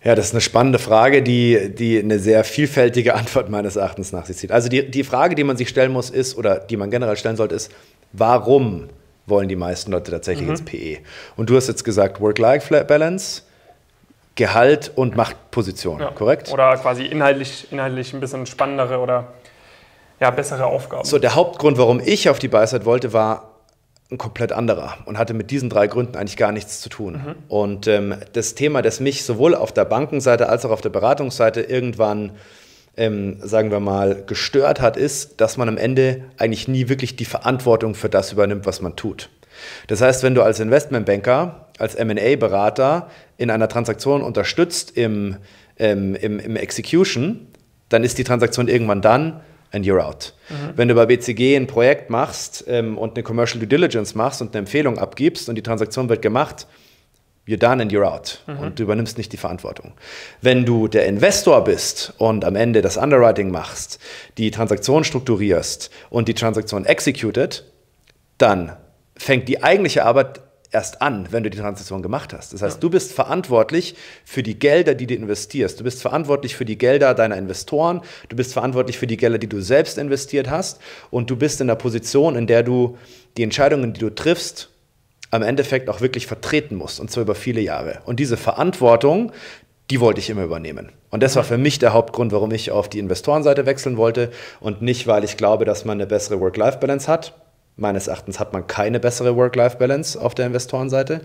Ja, 0.04 0.16
das 0.16 0.28
ist 0.28 0.34
eine 0.34 0.42
spannende 0.42 0.80
Frage, 0.80 1.24
die, 1.24 1.74
die 1.74 1.98
eine 2.00 2.20
sehr 2.20 2.44
vielfältige 2.44 3.14
Antwort 3.16 3.50
meines 3.50 3.76
Erachtens 3.76 4.12
nach 4.12 4.26
sich 4.26 4.38
zieht. 4.38 4.52
Also 4.52 4.70
die, 4.70 4.90
die 4.90 5.04
Frage, 5.04 5.36
die 5.36 5.44
man 5.44 5.58
sich 5.58 5.70
stellen 5.70 5.92
muss, 5.92 6.10
ist, 6.10 6.38
oder 6.38 6.60
die 6.60 6.78
man 6.78 6.92
generell 6.92 7.16
stellen 7.16 7.38
sollte, 7.38 7.56
ist, 7.56 7.72
warum 8.12 8.90
wollen 9.26 9.48
die 9.48 9.56
meisten 9.56 9.92
Leute 9.92 10.12
tatsächlich 10.12 10.46
mhm. 10.46 10.52
ins 10.52 10.66
PE? 10.66 10.98
Und 11.38 11.50
du 11.50 11.56
hast 11.56 11.68
jetzt 11.68 11.84
gesagt, 11.84 12.20
Work-Life-Balance, 12.20 13.44
Gehalt 14.36 14.92
und 14.96 15.16
Machtposition, 15.16 16.00
ja. 16.00 16.12
korrekt? 16.12 16.52
Oder 16.52 16.76
quasi 16.78 17.06
inhaltlich, 17.06 17.72
inhaltlich 17.72 18.14
ein 18.14 18.20
bisschen 18.20 18.46
spannendere 18.46 18.98
oder 18.98 19.28
ja, 20.20 20.32
bessere 20.32 20.66
Aufgaben. 20.66 21.06
So, 21.06 21.20
der 21.20 21.36
Hauptgrund, 21.36 21.78
warum 21.78 22.02
ich 22.04 22.30
auf 22.30 22.40
die 22.40 22.48
Buy-Side 22.48 22.86
wollte, 22.86 23.14
war, 23.14 23.53
ein 24.12 24.18
komplett 24.18 24.52
anderer 24.52 24.98
und 25.06 25.18
hatte 25.18 25.34
mit 25.34 25.52
diesen 25.52 25.70
drei 25.70 25.88
Gründen 25.88 26.16
eigentlich 26.16 26.38
gar 26.38 26.52
nichts 26.52 26.82
zu 26.82 26.90
tun. 26.90 27.14
Mhm. 27.14 27.36
Und 27.48 27.88
ähm, 27.88 28.16
das 28.34 28.56
Thema, 28.56 28.82
das 28.82 29.00
mich 29.00 29.24
sowohl 29.24 29.56
auf 29.56 29.72
der 29.72 29.86
Bankenseite 29.86 30.50
als 30.50 30.66
auch 30.66 30.72
auf 30.72 30.82
der 30.82 30.90
Beratungsseite 30.90 31.62
irgendwann, 31.62 32.34
ähm, 32.96 33.38
sagen 33.42 33.72
wir 33.72 33.80
mal, 33.80 34.24
gestört 34.26 34.82
hat, 34.82 34.98
ist, 34.98 35.42
dass 35.42 35.58
man 35.58 35.68
am 35.68 35.78
Ende 35.78 36.24
eigentlich 36.38 36.68
nie 36.68 36.90
wirklich 36.90 37.16
die 37.16 37.26
Verantwortung 37.26 37.96
für 37.96 38.10
das 38.10 38.32
übernimmt, 38.32 38.66
was 38.66 38.82
man 38.82 38.96
tut. 38.96 39.30
Das 39.88 40.02
heißt, 40.02 40.24
wenn 40.24 40.36
du 40.36 40.42
als 40.44 40.60
Investmentbanker, 40.60 41.68
als 41.80 41.98
MA-Berater 41.98 43.10
in 43.38 43.50
einer 43.50 43.68
Transaktion 43.68 44.22
unterstützt 44.22 44.96
im, 44.98 45.38
ähm, 45.78 46.16
im, 46.16 46.40
im 46.40 46.56
Execution, 46.56 47.48
dann 47.90 48.04
ist 48.04 48.18
die 48.18 48.24
Transaktion 48.24 48.68
irgendwann 48.68 49.02
dann, 49.02 49.42
and 49.74 49.86
you're 49.86 50.02
out. 50.02 50.34
Mhm. 50.50 50.78
Wenn 50.78 50.88
du 50.88 50.96
bei 50.96 51.06
BCG 51.06 51.58
ein 51.58 51.68
Projekt 51.68 52.10
machst 52.10 52.64
ähm, 52.68 52.98
und 52.98 53.16
eine 53.16 53.24
Commercial 53.24 53.60
Due 53.60 53.68
Diligence 53.68 54.16
machst 54.16 54.42
und 54.42 54.56
eine 54.56 54.60
Empfehlung 54.60 54.98
abgibst 54.98 55.50
und 55.50 55.56
die 55.56 55.64
Transaktion 55.64 56.08
wird 56.08 56.22
gemacht, 56.22 56.68
you're 57.48 57.58
done 57.58 57.82
and 57.82 57.92
you're 57.92 58.06
out. 58.06 58.42
Mhm. 58.48 58.60
Und 58.60 58.80
du 58.80 58.84
übernimmst 58.84 59.18
nicht 59.18 59.34
die 59.34 59.38
Verantwortung. 59.38 59.94
Wenn 60.42 60.66
du 60.66 60.88
der 60.88 61.06
Investor 61.08 61.64
bist 61.64 62.14
und 62.18 62.46
am 62.46 62.56
Ende 62.56 62.82
das 62.82 62.98
Underwriting 62.98 63.52
machst, 63.52 64.00
die 64.38 64.52
Transaktion 64.52 65.04
strukturierst 65.04 65.90
und 66.10 66.28
die 66.28 66.34
Transaktion 66.34 66.86
executed, 66.86 67.66
dann 68.38 68.74
fängt 69.18 69.50
die 69.50 69.62
eigentliche 69.62 70.06
Arbeit 70.06 70.42
erst 70.74 71.02
an, 71.02 71.28
wenn 71.32 71.44
du 71.44 71.50
die 71.50 71.58
Transaktion 71.58 72.02
gemacht 72.02 72.34
hast. 72.34 72.54
Das 72.54 72.62
heißt, 72.62 72.78
ja. 72.78 72.80
du 72.82 72.90
bist 72.90 73.14
verantwortlich 73.14 73.96
für 74.26 74.44
die 74.44 74.58
Gelder, 74.58 74.96
die 74.96 75.08
du 75.08 75.14
investierst. 75.14 75.80
Du 75.80 75.84
bist 75.84 76.02
verantwortlich 76.02 76.56
für 76.56 76.66
die 76.66 76.78
Gelder 76.78 77.14
deiner 77.14 77.38
Investoren. 77.38 78.02
Du 78.30 78.36
bist 78.36 78.54
verantwortlich 78.54 78.98
für 78.98 79.08
die 79.08 79.18
Gelder, 79.18 79.38
die 79.38 79.48
du 79.48 79.62
selbst 79.62 79.98
investiert 79.98 80.50
hast. 80.50 80.82
Und 81.12 81.30
du 81.30 81.36
bist 81.36 81.62
in 81.62 81.68
der 81.68 81.76
Position, 81.76 82.36
in 82.36 82.48
der 82.48 82.64
du 82.64 82.98
die 83.38 83.44
Entscheidungen, 83.44 83.94
die 83.94 84.00
du 84.00 84.10
triffst, 84.10 84.70
am 85.32 85.42
Endeffekt 85.42 85.90
auch 85.90 86.02
wirklich 86.02 86.28
vertreten 86.28 86.76
musst. 86.76 87.00
Und 87.00 87.12
zwar 87.12 87.24
über 87.24 87.36
viele 87.36 87.62
Jahre. 87.62 88.02
Und 88.06 88.20
diese 88.20 88.38
Verantwortung, 88.38 89.32
die 89.90 90.00
wollte 90.00 90.20
ich 90.20 90.30
immer 90.30 90.44
übernehmen. 90.44 90.92
Und 91.10 91.22
das 91.22 91.36
war 91.36 91.44
für 91.44 91.58
mich 91.58 91.78
der 91.78 91.94
Hauptgrund, 91.94 92.32
warum 92.32 92.52
ich 92.52 92.72
auf 92.72 92.90
die 92.90 93.00
Investorenseite 93.00 93.66
wechseln 93.66 93.98
wollte 93.98 94.32
und 94.60 94.82
nicht, 94.82 95.06
weil 95.06 95.24
ich 95.24 95.38
glaube, 95.38 95.66
dass 95.66 95.86
man 95.86 95.98
eine 95.98 96.08
bessere 96.08 96.40
Work-Life-Balance 96.40 97.08
hat. 97.08 97.34
Meines 97.76 98.08
Erachtens 98.08 98.40
hat 98.40 98.54
man 98.54 98.68
keine 98.68 99.00
bessere 99.00 99.36
Work-Life-Balance 99.36 100.20
auf 100.22 100.36
der 100.36 100.46
Investorenseite. 100.46 101.22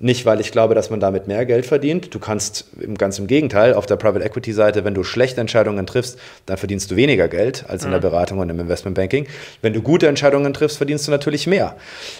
Nicht, 0.00 0.26
weil 0.26 0.40
ich 0.40 0.50
glaube, 0.50 0.74
dass 0.74 0.90
man 0.90 0.98
damit 0.98 1.28
mehr 1.28 1.46
Geld 1.46 1.66
verdient. 1.66 2.12
Du 2.12 2.18
kannst 2.18 2.66
ganz 2.98 3.18
im 3.20 3.28
Gegenteil, 3.28 3.74
auf 3.74 3.86
der 3.86 3.94
Private 3.96 4.24
Equity-Seite, 4.24 4.84
wenn 4.84 4.94
du 4.94 5.04
schlechte 5.04 5.40
Entscheidungen 5.40 5.86
triffst, 5.86 6.18
dann 6.46 6.56
verdienst 6.56 6.90
du 6.90 6.96
weniger 6.96 7.28
Geld 7.28 7.64
als 7.68 7.84
in 7.84 7.90
der 7.90 8.00
mhm. 8.00 8.02
Beratung 8.02 8.38
und 8.40 8.50
im 8.50 8.58
Investmentbanking. 8.58 9.26
Wenn 9.62 9.72
du 9.72 9.82
gute 9.82 10.08
Entscheidungen 10.08 10.52
triffst, 10.52 10.78
verdienst 10.78 11.06
du 11.06 11.12
natürlich 11.12 11.46
mehr. 11.46 11.76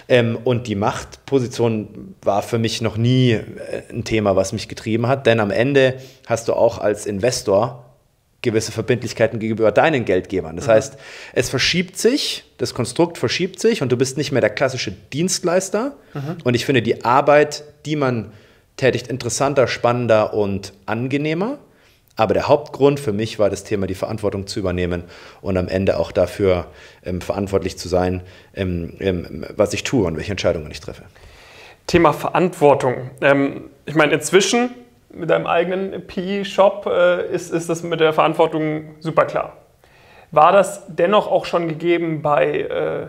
Ähm, 0.07 0.37
und 0.43 0.67
die 0.67 0.75
Machtposition 0.75 2.15
war 2.21 2.43
für 2.43 2.57
mich 2.57 2.81
noch 2.81 2.95
nie 2.95 3.31
äh, 3.31 3.43
ein 3.91 4.05
Thema, 4.05 4.37
was 4.37 4.53
mich 4.53 4.69
getrieben 4.69 5.07
hat, 5.07 5.27
denn 5.27 5.41
am 5.41 5.51
Ende 5.51 5.95
hast 6.27 6.47
du 6.47 6.53
auch 6.53 6.79
als 6.79 7.05
Investor 7.05 7.84
gewisse 8.45 8.71
Verbindlichkeiten 8.71 9.39
gegenüber 9.39 9.73
deinen 9.73 10.05
Geldgebern. 10.05 10.55
Das 10.55 10.67
mhm. 10.67 10.71
heißt, 10.71 10.97
es 11.33 11.49
verschiebt 11.49 11.97
sich, 11.97 12.45
das 12.57 12.73
Konstrukt 12.73 13.17
verschiebt 13.17 13.59
sich 13.59 13.81
und 13.81 13.91
du 13.91 13.97
bist 13.97 14.17
nicht 14.17 14.31
mehr 14.31 14.41
der 14.41 14.51
klassische 14.51 14.91
Dienstleister. 14.91 15.97
Mhm. 16.13 16.37
Und 16.45 16.53
ich 16.53 16.65
finde 16.65 16.81
die 16.81 17.03
Arbeit, 17.03 17.63
die 17.85 17.97
man 17.97 18.31
tätigt, 18.77 19.07
interessanter, 19.07 19.67
spannender 19.67 20.33
und 20.33 20.73
angenehmer. 20.85 21.59
Aber 22.15 22.33
der 22.33 22.47
Hauptgrund 22.47 22.99
für 22.99 23.11
mich 23.11 23.39
war 23.39 23.49
das 23.49 23.65
Thema, 23.65 23.87
die 23.87 23.95
Verantwortung 23.95 24.47
zu 24.47 24.59
übernehmen 24.59 25.03
und 25.41 25.57
am 25.57 25.67
Ende 25.67 25.97
auch 25.99 26.13
dafür 26.13 26.67
ähm, 27.03 27.19
verantwortlich 27.19 27.77
zu 27.77 27.89
sein, 27.89 28.21
ähm, 28.53 28.93
ähm, 28.99 29.45
was 29.55 29.73
ich 29.73 29.83
tue 29.83 30.07
und 30.07 30.15
welche 30.15 30.31
Entscheidungen 30.31 30.71
ich 30.71 30.79
treffe. 30.79 31.03
Thema 31.87 32.13
Verantwortung. 32.13 33.11
Ähm, 33.19 33.69
ich 33.85 33.95
meine, 33.95 34.13
inzwischen 34.13 34.69
mit 35.15 35.29
deinem 35.29 35.47
eigenen 35.47 36.05
PE-Shop 36.05 36.85
äh, 36.87 37.27
ist, 37.33 37.51
ist 37.51 37.69
das 37.69 37.83
mit 37.83 37.99
der 37.99 38.13
Verantwortung 38.13 38.95
super 38.99 39.25
klar. 39.25 39.53
War 40.31 40.51
das 40.51 40.83
dennoch 40.87 41.31
auch 41.31 41.45
schon 41.45 41.67
gegeben 41.67 42.21
bei, 42.21 42.59
äh, 42.61 43.07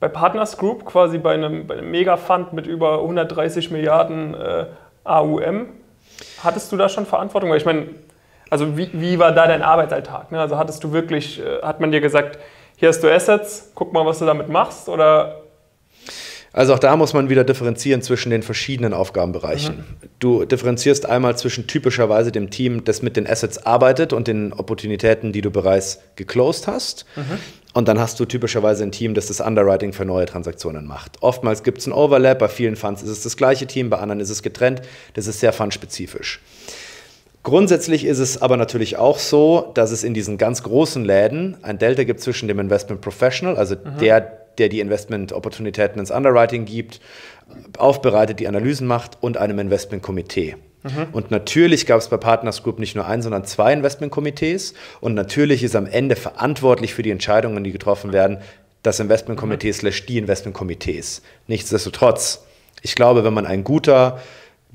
bei 0.00 0.08
Partners 0.08 0.56
Group, 0.56 0.84
quasi 0.84 1.18
bei 1.18 1.34
einem, 1.34 1.66
bei 1.66 1.74
einem 1.74 1.90
Mega-Fund 1.90 2.52
mit 2.52 2.66
über 2.66 3.00
130 3.00 3.70
Milliarden 3.70 4.34
äh, 4.34 4.66
AUM? 5.04 5.68
Hattest 6.42 6.72
du 6.72 6.76
da 6.76 6.88
schon 6.88 7.06
Verantwortung? 7.06 7.50
Weil 7.50 7.58
ich 7.58 7.66
meine, 7.66 7.88
also 8.48 8.76
wie, 8.76 8.90
wie 8.92 9.18
war 9.18 9.32
da 9.32 9.46
dein 9.46 9.62
Arbeitsalltag? 9.62 10.32
Ne? 10.32 10.40
Also 10.40 10.58
hattest 10.58 10.82
du 10.84 10.92
wirklich, 10.92 11.40
äh, 11.40 11.62
hat 11.62 11.80
man 11.80 11.92
dir 11.92 12.00
gesagt, 12.00 12.38
hier 12.76 12.88
hast 12.88 13.02
du 13.02 13.08
Assets, 13.12 13.70
guck 13.74 13.92
mal, 13.92 14.04
was 14.06 14.18
du 14.18 14.24
damit 14.24 14.48
machst? 14.48 14.88
Oder 14.88 15.41
also 16.52 16.74
auch 16.74 16.78
da 16.78 16.96
muss 16.96 17.14
man 17.14 17.30
wieder 17.30 17.44
differenzieren 17.44 18.02
zwischen 18.02 18.30
den 18.30 18.42
verschiedenen 18.42 18.92
Aufgabenbereichen. 18.92 19.76
Mhm. 19.76 20.08
Du 20.18 20.44
differenzierst 20.44 21.06
einmal 21.06 21.36
zwischen 21.38 21.66
typischerweise 21.66 22.30
dem 22.30 22.50
Team, 22.50 22.84
das 22.84 23.02
mit 23.02 23.16
den 23.16 23.26
Assets 23.26 23.58
arbeitet 23.58 24.12
und 24.12 24.28
den 24.28 24.52
Opportunitäten, 24.52 25.32
die 25.32 25.40
du 25.40 25.50
bereits 25.50 26.00
geclosed 26.16 26.66
hast. 26.66 27.06
Mhm. 27.16 27.38
Und 27.74 27.88
dann 27.88 27.98
hast 27.98 28.20
du 28.20 28.26
typischerweise 28.26 28.82
ein 28.82 28.92
Team, 28.92 29.14
das 29.14 29.28
das 29.28 29.40
Underwriting 29.40 29.94
für 29.94 30.04
neue 30.04 30.26
Transaktionen 30.26 30.86
macht. 30.86 31.22
Oftmals 31.22 31.62
gibt 31.62 31.78
es 31.78 31.86
ein 31.86 31.92
Overlap, 31.92 32.38
bei 32.38 32.48
vielen 32.48 32.76
Funds 32.76 33.02
ist 33.02 33.08
es 33.08 33.22
das 33.22 33.36
gleiche 33.38 33.66
Team, 33.66 33.88
bei 33.88 33.98
anderen 33.98 34.20
ist 34.20 34.28
es 34.28 34.42
getrennt. 34.42 34.82
Das 35.14 35.26
ist 35.26 35.40
sehr 35.40 35.54
fundspezifisch. 35.54 36.40
Grundsätzlich 37.42 38.04
ist 38.04 38.18
es 38.18 38.40
aber 38.40 38.56
natürlich 38.56 38.98
auch 38.98 39.18
so, 39.18 39.72
dass 39.74 39.90
es 39.90 40.04
in 40.04 40.14
diesen 40.14 40.38
ganz 40.38 40.62
großen 40.62 41.04
Läden 41.04 41.56
ein 41.62 41.78
Delta 41.78 42.04
gibt 42.04 42.20
zwischen 42.20 42.46
dem 42.46 42.60
Investment 42.60 43.00
Professional, 43.00 43.56
also 43.56 43.74
mhm. 43.74 43.98
der, 44.00 44.41
der 44.58 44.68
die 44.68 44.80
Investment-Opportunitäten 44.80 45.98
ins 45.98 46.10
Underwriting 46.10 46.64
gibt, 46.64 47.00
aufbereitet, 47.78 48.40
die 48.40 48.48
Analysen 48.48 48.86
macht 48.86 49.18
und 49.20 49.36
einem 49.36 49.58
Investment-Komitee. 49.58 50.56
Mhm. 50.82 51.06
Und 51.12 51.30
natürlich 51.30 51.86
gab 51.86 51.98
es 51.98 52.08
bei 52.08 52.16
Partners 52.16 52.62
Group 52.62 52.78
nicht 52.78 52.94
nur 52.96 53.06
ein, 53.06 53.22
sondern 53.22 53.44
zwei 53.44 53.72
Investmentkomitees. 53.72 54.74
Und 55.00 55.14
natürlich 55.14 55.62
ist 55.62 55.76
am 55.76 55.86
Ende 55.86 56.16
verantwortlich 56.16 56.94
für 56.94 57.02
die 57.02 57.10
Entscheidungen, 57.10 57.62
die 57.62 57.72
getroffen 57.72 58.12
werden, 58.12 58.38
das 58.82 58.98
Investmentkomitee 58.98 59.68
mhm. 59.68 59.74
slash 59.74 60.06
die 60.06 60.18
Investmentkomitees. 60.18 61.22
Nichtsdestotrotz, 61.46 62.44
ich 62.82 62.94
glaube, 62.94 63.24
wenn 63.24 63.34
man 63.34 63.46
ein 63.46 63.62
guter 63.62 64.20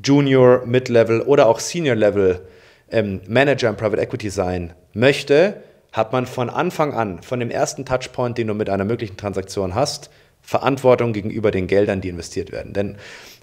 Junior, 0.04 0.66
Mid-Level 0.66 1.22
oder 1.22 1.48
auch 1.48 1.60
Senior-Level 1.60 2.42
ähm, 2.90 3.22
Manager 3.28 3.70
im 3.70 3.76
Private 3.76 4.02
Equity 4.02 4.30
sein 4.30 4.74
möchte, 4.94 5.62
hat 5.91 6.12
man 6.12 6.26
von 6.26 6.50
Anfang 6.50 6.93
an, 6.93 7.21
von 7.21 7.39
dem 7.39 7.50
ersten 7.50 7.86
Touchpoint, 7.86 8.38
den 8.38 8.47
du 8.47 8.54
mit 8.54 8.69
einer 8.69 8.86
möglichen 8.86 9.17
Transaktion 9.17 9.76
hast, 9.76 10.10
Verantwortung 10.41 11.12
gegenüber 11.12 11.52
den 11.52 11.67
Geldern, 11.67 12.00
die 12.00 12.10
investiert 12.10 12.52
werden. 12.54 12.71
Denn 12.71 12.97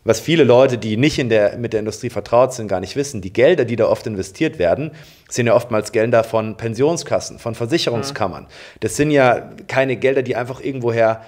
was 0.05 0.21
viele 0.21 0.45
Leute, 0.45 0.79
die 0.79 0.97
nicht 0.97 1.19
in 1.19 1.29
der, 1.29 1.57
mit 1.57 1.73
der 1.73 1.81
Industrie 1.81 2.11
vertraut 2.11 2.53
sind, 2.53 2.69
gar 2.69 2.81
nicht 2.81 2.97
wissen, 2.97 3.21
die 3.21 3.33
Gelder, 3.33 3.65
die 3.65 3.77
da 3.77 3.89
oft 3.89 4.07
investiert 4.07 4.59
werden, 4.59 4.91
sind 5.29 5.47
ja 5.47 5.55
oftmals 5.55 5.93
Gelder 5.93 6.25
von 6.25 6.57
Pensionskassen, 6.57 7.39
von 7.39 7.55
Versicherungskammern. 7.55 8.47
Das 8.81 8.97
sind 8.97 9.11
ja 9.11 9.51
keine 9.67 9.97
Gelder, 9.97 10.23
die 10.23 10.37
einfach 10.37 10.63
irgendwoher 10.63 11.23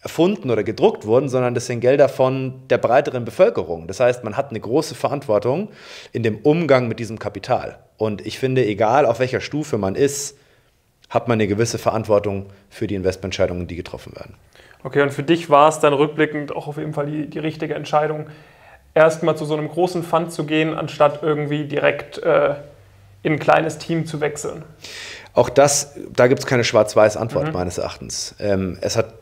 erfunden 0.00 0.50
oder 0.50 0.62
gedruckt 0.62 1.06
wurden, 1.06 1.28
sondern 1.28 1.54
das 1.54 1.66
sind 1.66 1.80
Gelder 1.80 2.08
von 2.08 2.62
der 2.68 2.78
breiteren 2.78 3.24
Bevölkerung. 3.24 3.88
Das 3.88 3.98
heißt, 3.98 4.22
man 4.22 4.36
hat 4.36 4.50
eine 4.50 4.60
große 4.60 4.94
Verantwortung 4.94 5.70
in 6.12 6.22
dem 6.22 6.38
Umgang 6.38 6.86
mit 6.86 7.00
diesem 7.00 7.18
Kapital. 7.18 7.78
Und 7.96 8.24
ich 8.24 8.38
finde, 8.38 8.64
egal 8.64 9.06
auf 9.06 9.18
welcher 9.18 9.40
Stufe 9.40 9.78
man 9.78 9.96
ist, 9.96 10.36
hat 11.08 11.28
man 11.28 11.36
eine 11.36 11.46
gewisse 11.46 11.78
Verantwortung 11.78 12.46
für 12.68 12.86
die 12.86 12.94
Investmententscheidungen, 12.94 13.66
die 13.66 13.76
getroffen 13.76 14.14
werden. 14.16 14.34
Okay, 14.82 15.02
und 15.02 15.12
für 15.12 15.22
dich 15.22 15.50
war 15.50 15.68
es 15.68 15.80
dann 15.80 15.92
rückblickend 15.92 16.54
auch 16.54 16.68
auf 16.68 16.76
jeden 16.76 16.92
Fall 16.92 17.06
die, 17.06 17.26
die 17.28 17.38
richtige 17.38 17.74
Entscheidung, 17.74 18.26
erstmal 18.94 19.36
zu 19.36 19.44
so 19.44 19.56
einem 19.56 19.68
großen 19.68 20.02
Fund 20.02 20.32
zu 20.32 20.44
gehen, 20.44 20.74
anstatt 20.74 21.22
irgendwie 21.22 21.64
direkt 21.64 22.18
äh, 22.18 22.54
in 23.22 23.34
ein 23.34 23.38
kleines 23.38 23.78
Team 23.78 24.06
zu 24.06 24.20
wechseln? 24.20 24.64
Auch 25.34 25.48
das, 25.48 25.94
da 26.14 26.28
gibt 26.28 26.40
es 26.40 26.46
keine 26.46 26.64
schwarz-weiß 26.64 27.16
Antwort 27.16 27.48
mhm. 27.48 27.52
meines 27.52 27.78
Erachtens. 27.78 28.34
Ähm, 28.38 28.78
es 28.80 28.96
hat 28.96 29.14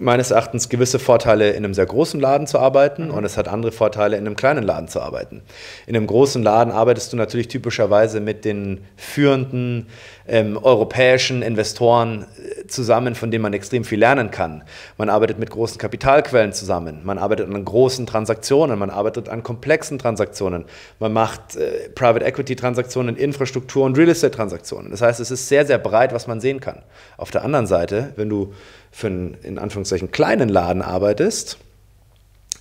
meines 0.00 0.30
Erachtens 0.30 0.68
gewisse 0.68 0.98
Vorteile, 0.98 1.50
in 1.50 1.64
einem 1.64 1.74
sehr 1.74 1.86
großen 1.86 2.18
Laden 2.18 2.46
zu 2.46 2.58
arbeiten 2.58 3.08
mhm. 3.08 3.14
und 3.14 3.24
es 3.24 3.36
hat 3.36 3.48
andere 3.48 3.70
Vorteile, 3.70 4.16
in 4.16 4.26
einem 4.26 4.34
kleinen 4.34 4.64
Laden 4.64 4.88
zu 4.88 5.00
arbeiten. 5.00 5.42
In 5.86 5.94
einem 5.94 6.06
großen 6.06 6.42
Laden 6.42 6.72
arbeitest 6.72 7.12
du 7.12 7.16
natürlich 7.16 7.48
typischerweise 7.48 8.20
mit 8.20 8.44
den 8.44 8.80
führenden 8.96 9.86
ähm, 10.26 10.56
europäischen 10.56 11.42
Investoren 11.42 12.22
äh, 12.22 12.66
zusammen, 12.66 13.14
von 13.14 13.30
denen 13.30 13.42
man 13.42 13.52
extrem 13.52 13.84
viel 13.84 13.98
lernen 13.98 14.30
kann. 14.30 14.62
Man 14.96 15.10
arbeitet 15.10 15.38
mit 15.38 15.50
großen 15.50 15.76
Kapitalquellen 15.76 16.52
zusammen, 16.52 17.00
man 17.04 17.18
arbeitet 17.18 17.52
an 17.52 17.64
großen 17.64 18.06
Transaktionen, 18.06 18.78
man 18.78 18.90
arbeitet 18.90 19.28
an 19.28 19.42
komplexen 19.42 19.98
Transaktionen, 19.98 20.64
man 20.98 21.12
macht 21.12 21.56
äh, 21.56 21.90
Private 21.94 22.24
Equity 22.24 22.56
Transaktionen, 22.56 23.16
Infrastruktur 23.16 23.84
und 23.84 23.98
Real 23.98 24.08
Estate 24.08 24.34
Transaktionen. 24.34 24.90
Das 24.90 25.02
heißt, 25.02 25.20
es 25.20 25.30
ist 25.30 25.48
sehr, 25.48 25.66
sehr 25.66 25.78
breit, 25.78 26.14
was 26.14 26.26
man 26.26 26.40
sehen 26.40 26.60
kann. 26.60 26.82
Auf 27.18 27.30
der 27.30 27.44
anderen 27.44 27.66
Seite, 27.66 28.12
wenn 28.16 28.30
du 28.30 28.54
für 28.90 29.06
einen 29.06 29.34
in 29.42 29.58
Anführungszeichen 29.58 30.10
kleinen 30.10 30.48
Laden 30.48 30.82
arbeitest, 30.82 31.58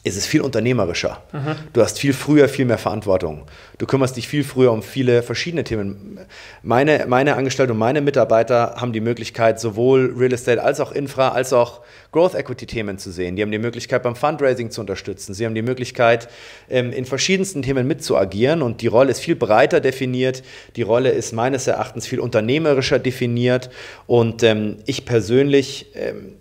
ist 0.03 0.15
es 0.15 0.25
viel 0.25 0.39
unternehmerischer. 0.41 1.21
Mhm. 1.33 1.55
Du 1.73 1.81
hast 1.81 1.99
viel 1.99 2.13
früher 2.13 2.47
viel 2.47 2.63
mehr 2.63 2.77
Verantwortung. 2.77 3.43
Du 3.77 3.85
kümmerst 3.85 4.15
dich 4.15 4.29
viel 4.29 4.45
früher 4.45 4.71
um 4.71 4.81
viele 4.81 5.23
verschiedene 5.23 5.65
Themen. 5.65 6.19
Meine, 6.63 7.05
meine 7.07 7.35
Angestellten 7.35 7.73
und 7.73 7.79
meine 7.79 7.99
Mitarbeiter 7.99 8.75
haben 8.77 8.93
die 8.93 9.01
Möglichkeit, 9.01 9.59
sowohl 9.59 10.13
Real 10.17 10.31
Estate 10.31 10.63
als 10.63 10.79
auch 10.79 10.93
Infra, 10.93 11.29
als 11.29 11.51
auch 11.51 11.81
Growth 12.13 12.33
Equity 12.33 12.65
Themen 12.65 12.97
zu 12.97 13.11
sehen. 13.11 13.35
Die 13.35 13.41
haben 13.41 13.51
die 13.51 13.59
Möglichkeit, 13.59 14.03
beim 14.03 14.15
Fundraising 14.15 14.71
zu 14.71 14.79
unterstützen. 14.79 15.33
Sie 15.33 15.45
haben 15.45 15.55
die 15.55 15.61
Möglichkeit, 15.61 16.29
ähm, 16.69 16.93
in 16.93 17.03
verschiedensten 17.03 17.61
Themen 17.61 17.85
mitzuagieren. 17.85 18.61
Und 18.61 18.81
die 18.81 18.87
Rolle 18.87 19.11
ist 19.11 19.19
viel 19.19 19.35
breiter 19.35 19.81
definiert. 19.81 20.43
Die 20.77 20.81
Rolle 20.81 21.09
ist 21.09 21.33
meines 21.33 21.67
Erachtens 21.67 22.07
viel 22.07 22.21
unternehmerischer 22.21 22.99
definiert. 22.99 23.69
Und 24.07 24.43
ähm, 24.43 24.77
ich 24.85 25.03
persönlich 25.03 25.87
ähm, 25.95 26.38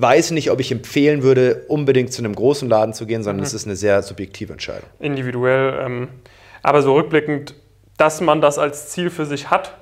weiß 0.00 0.30
nicht, 0.30 0.50
ob 0.50 0.60
ich 0.60 0.70
empfehlen 0.70 1.22
würde, 1.22 1.64
unbedingt 1.68 2.12
zu 2.12 2.22
einem 2.22 2.34
großen 2.34 2.68
Laden 2.68 2.94
zu 2.94 3.04
gehen, 3.04 3.22
sondern 3.22 3.40
mhm. 3.40 3.46
es 3.46 3.54
ist 3.54 3.66
eine 3.66 3.76
sehr 3.76 4.02
subjektive 4.02 4.52
Entscheidung. 4.52 4.88
Individuell. 5.00 5.84
Ähm, 5.84 6.08
aber 6.62 6.82
so 6.82 6.94
rückblickend, 6.94 7.54
dass 7.96 8.20
man 8.20 8.40
das 8.40 8.58
als 8.58 8.90
Ziel 8.90 9.10
für 9.10 9.26
sich 9.26 9.50
hat, 9.50 9.74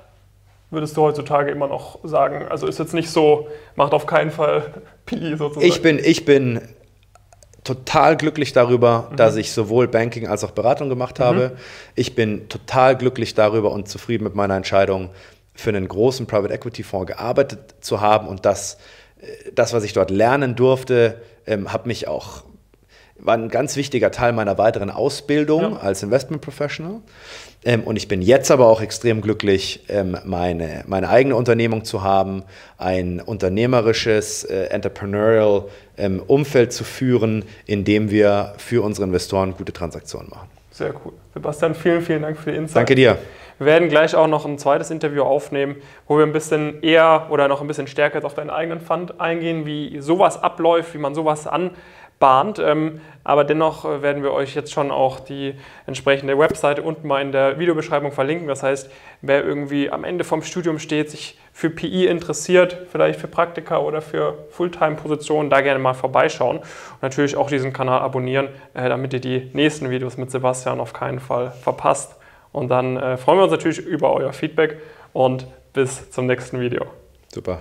würdest 0.71 0.97
du 0.97 1.03
heutzutage 1.03 1.51
immer 1.51 1.67
noch 1.67 1.99
sagen? 2.03 2.45
Also 2.49 2.65
ist 2.65 2.79
jetzt 2.79 2.95
nicht 2.95 3.11
so, 3.11 3.47
macht 3.75 3.93
auf 3.93 4.07
keinen 4.07 4.31
Fall 4.31 4.73
PI 5.05 5.35
sozusagen. 5.37 5.65
Ich 5.65 5.81
bin, 5.83 5.99
ich 5.99 6.25
bin 6.25 6.61
total 7.63 8.17
glücklich 8.17 8.53
darüber, 8.53 9.09
mhm. 9.11 9.17
dass 9.17 9.35
ich 9.35 9.51
sowohl 9.51 9.87
Banking 9.87 10.27
als 10.27 10.43
auch 10.43 10.51
Beratung 10.51 10.89
gemacht 10.89 11.19
habe. 11.19 11.49
Mhm. 11.49 11.57
Ich 11.95 12.15
bin 12.15 12.49
total 12.49 12.97
glücklich 12.97 13.35
darüber 13.35 13.71
und 13.71 13.87
zufrieden 13.87 14.23
mit 14.23 14.33
meiner 14.33 14.55
Entscheidung, 14.55 15.11
für 15.53 15.69
einen 15.69 15.87
großen 15.87 16.27
Private 16.27 16.53
Equity 16.53 16.83
Fonds 16.83 17.07
gearbeitet 17.07 17.75
zu 17.81 17.99
haben 17.99 18.27
und 18.27 18.45
das 18.45 18.77
das, 19.53 19.73
was 19.73 19.83
ich 19.83 19.93
dort 19.93 20.11
lernen 20.11 20.55
durfte, 20.55 21.21
ähm, 21.45 21.71
hat 21.71 21.85
mich 21.85 22.07
auch 22.07 22.43
war 23.19 23.35
ein 23.35 23.49
ganz 23.49 23.75
wichtiger 23.75 24.11
Teil 24.11 24.33
meiner 24.33 24.57
weiteren 24.57 24.89
Ausbildung 24.89 25.61
ja. 25.61 25.77
als 25.77 26.03
Investment 26.03 26.41
Professional. 26.41 27.01
Ähm, 27.65 27.83
und 27.83 27.95
ich 27.95 28.07
bin 28.07 28.21
jetzt 28.21 28.51
aber 28.51 28.67
auch 28.67 28.81
extrem 28.81 29.21
glücklich, 29.21 29.83
ähm, 29.89 30.17
meine, 30.23 30.83
meine 30.87 31.09
eigene 31.09 31.35
Unternehmung 31.35 31.83
zu 31.83 32.03
haben, 32.03 32.43
ein 32.77 33.19
unternehmerisches, 33.19 34.43
äh, 34.43 34.65
entrepreneurial 34.65 35.65
ähm, 35.97 36.21
Umfeld 36.25 36.71
zu 36.71 36.83
führen, 36.83 37.43
in 37.65 37.83
dem 37.83 38.11
wir 38.11 38.53
für 38.57 38.83
unsere 38.83 39.07
Investoren 39.07 39.55
gute 39.57 39.73
Transaktionen 39.73 40.29
machen. 40.29 40.49
Sehr 40.71 40.93
cool. 41.03 41.13
Sebastian, 41.33 41.73
vielen, 41.73 42.01
vielen 42.03 42.21
Dank 42.21 42.37
für 42.37 42.51
die 42.51 42.57
Insight. 42.57 42.77
Danke 42.77 42.95
dir. 42.95 43.17
Wir 43.57 43.65
werden 43.65 43.89
gleich 43.89 44.15
auch 44.15 44.27
noch 44.27 44.45
ein 44.45 44.59
zweites 44.59 44.91
Interview 44.91 45.23
aufnehmen, 45.23 45.77
wo 46.07 46.17
wir 46.17 46.25
ein 46.25 46.33
bisschen 46.33 46.83
eher 46.83 47.27
oder 47.31 47.47
noch 47.47 47.61
ein 47.61 47.67
bisschen 47.67 47.87
stärker 47.87 48.23
auf 48.23 48.35
deinen 48.35 48.51
eigenen 48.51 48.79
Fund 48.79 49.19
eingehen, 49.19 49.65
wie 49.65 49.99
sowas 49.99 50.41
abläuft, 50.41 50.93
wie 50.93 50.99
man 50.99 51.15
sowas 51.15 51.47
anbahnt. 51.47 52.59
Ähm, 52.59 53.01
aber 53.23 53.43
dennoch 53.43 53.83
äh, 53.83 54.03
werden 54.03 54.21
wir 54.21 54.31
euch 54.31 54.53
jetzt 54.53 54.71
schon 54.71 54.91
auch 54.91 55.19
die 55.19 55.55
entsprechende 55.87 56.37
Webseite 56.37 56.83
unten 56.83 57.07
mal 57.07 57.19
in 57.19 57.31
der 57.31 57.57
Videobeschreibung 57.57 58.11
verlinken. 58.11 58.47
Das 58.47 58.61
heißt, 58.61 58.91
wer 59.21 59.43
irgendwie 59.43 59.89
am 59.89 60.03
Ende 60.03 60.23
vom 60.23 60.43
Studium 60.43 60.77
steht, 60.77 61.09
sich 61.09 61.39
für 61.51 61.71
PI 61.71 62.05
interessiert, 62.05 62.77
vielleicht 62.91 63.19
für 63.19 63.27
Praktika 63.27 63.79
oder 63.79 64.03
für 64.03 64.45
Fulltime-Positionen, 64.51 65.49
da 65.49 65.61
gerne 65.61 65.79
mal 65.79 65.95
vorbeischauen. 65.95 66.57
Und 66.59 67.01
natürlich 67.01 67.35
auch 67.35 67.49
diesen 67.49 67.73
Kanal 67.73 68.01
abonnieren, 68.01 68.49
äh, 68.75 68.87
damit 68.87 69.13
ihr 69.13 69.19
die 69.19 69.49
nächsten 69.53 69.89
Videos 69.89 70.15
mit 70.17 70.29
Sebastian 70.29 70.79
auf 70.79 70.93
keinen 70.93 71.19
Fall 71.19 71.49
verpasst. 71.63 72.17
Und 72.57 72.69
dann 72.69 72.97
äh, 72.97 73.17
freuen 73.17 73.37
wir 73.37 73.43
uns 73.43 73.51
natürlich 73.51 73.77
über 73.77 74.13
euer 74.13 74.33
Feedback 74.33 74.77
und 75.13 75.45
bis 75.73 76.09
zum 76.09 76.25
nächsten 76.25 76.59
Video. 76.59 76.87
Super. 77.31 77.59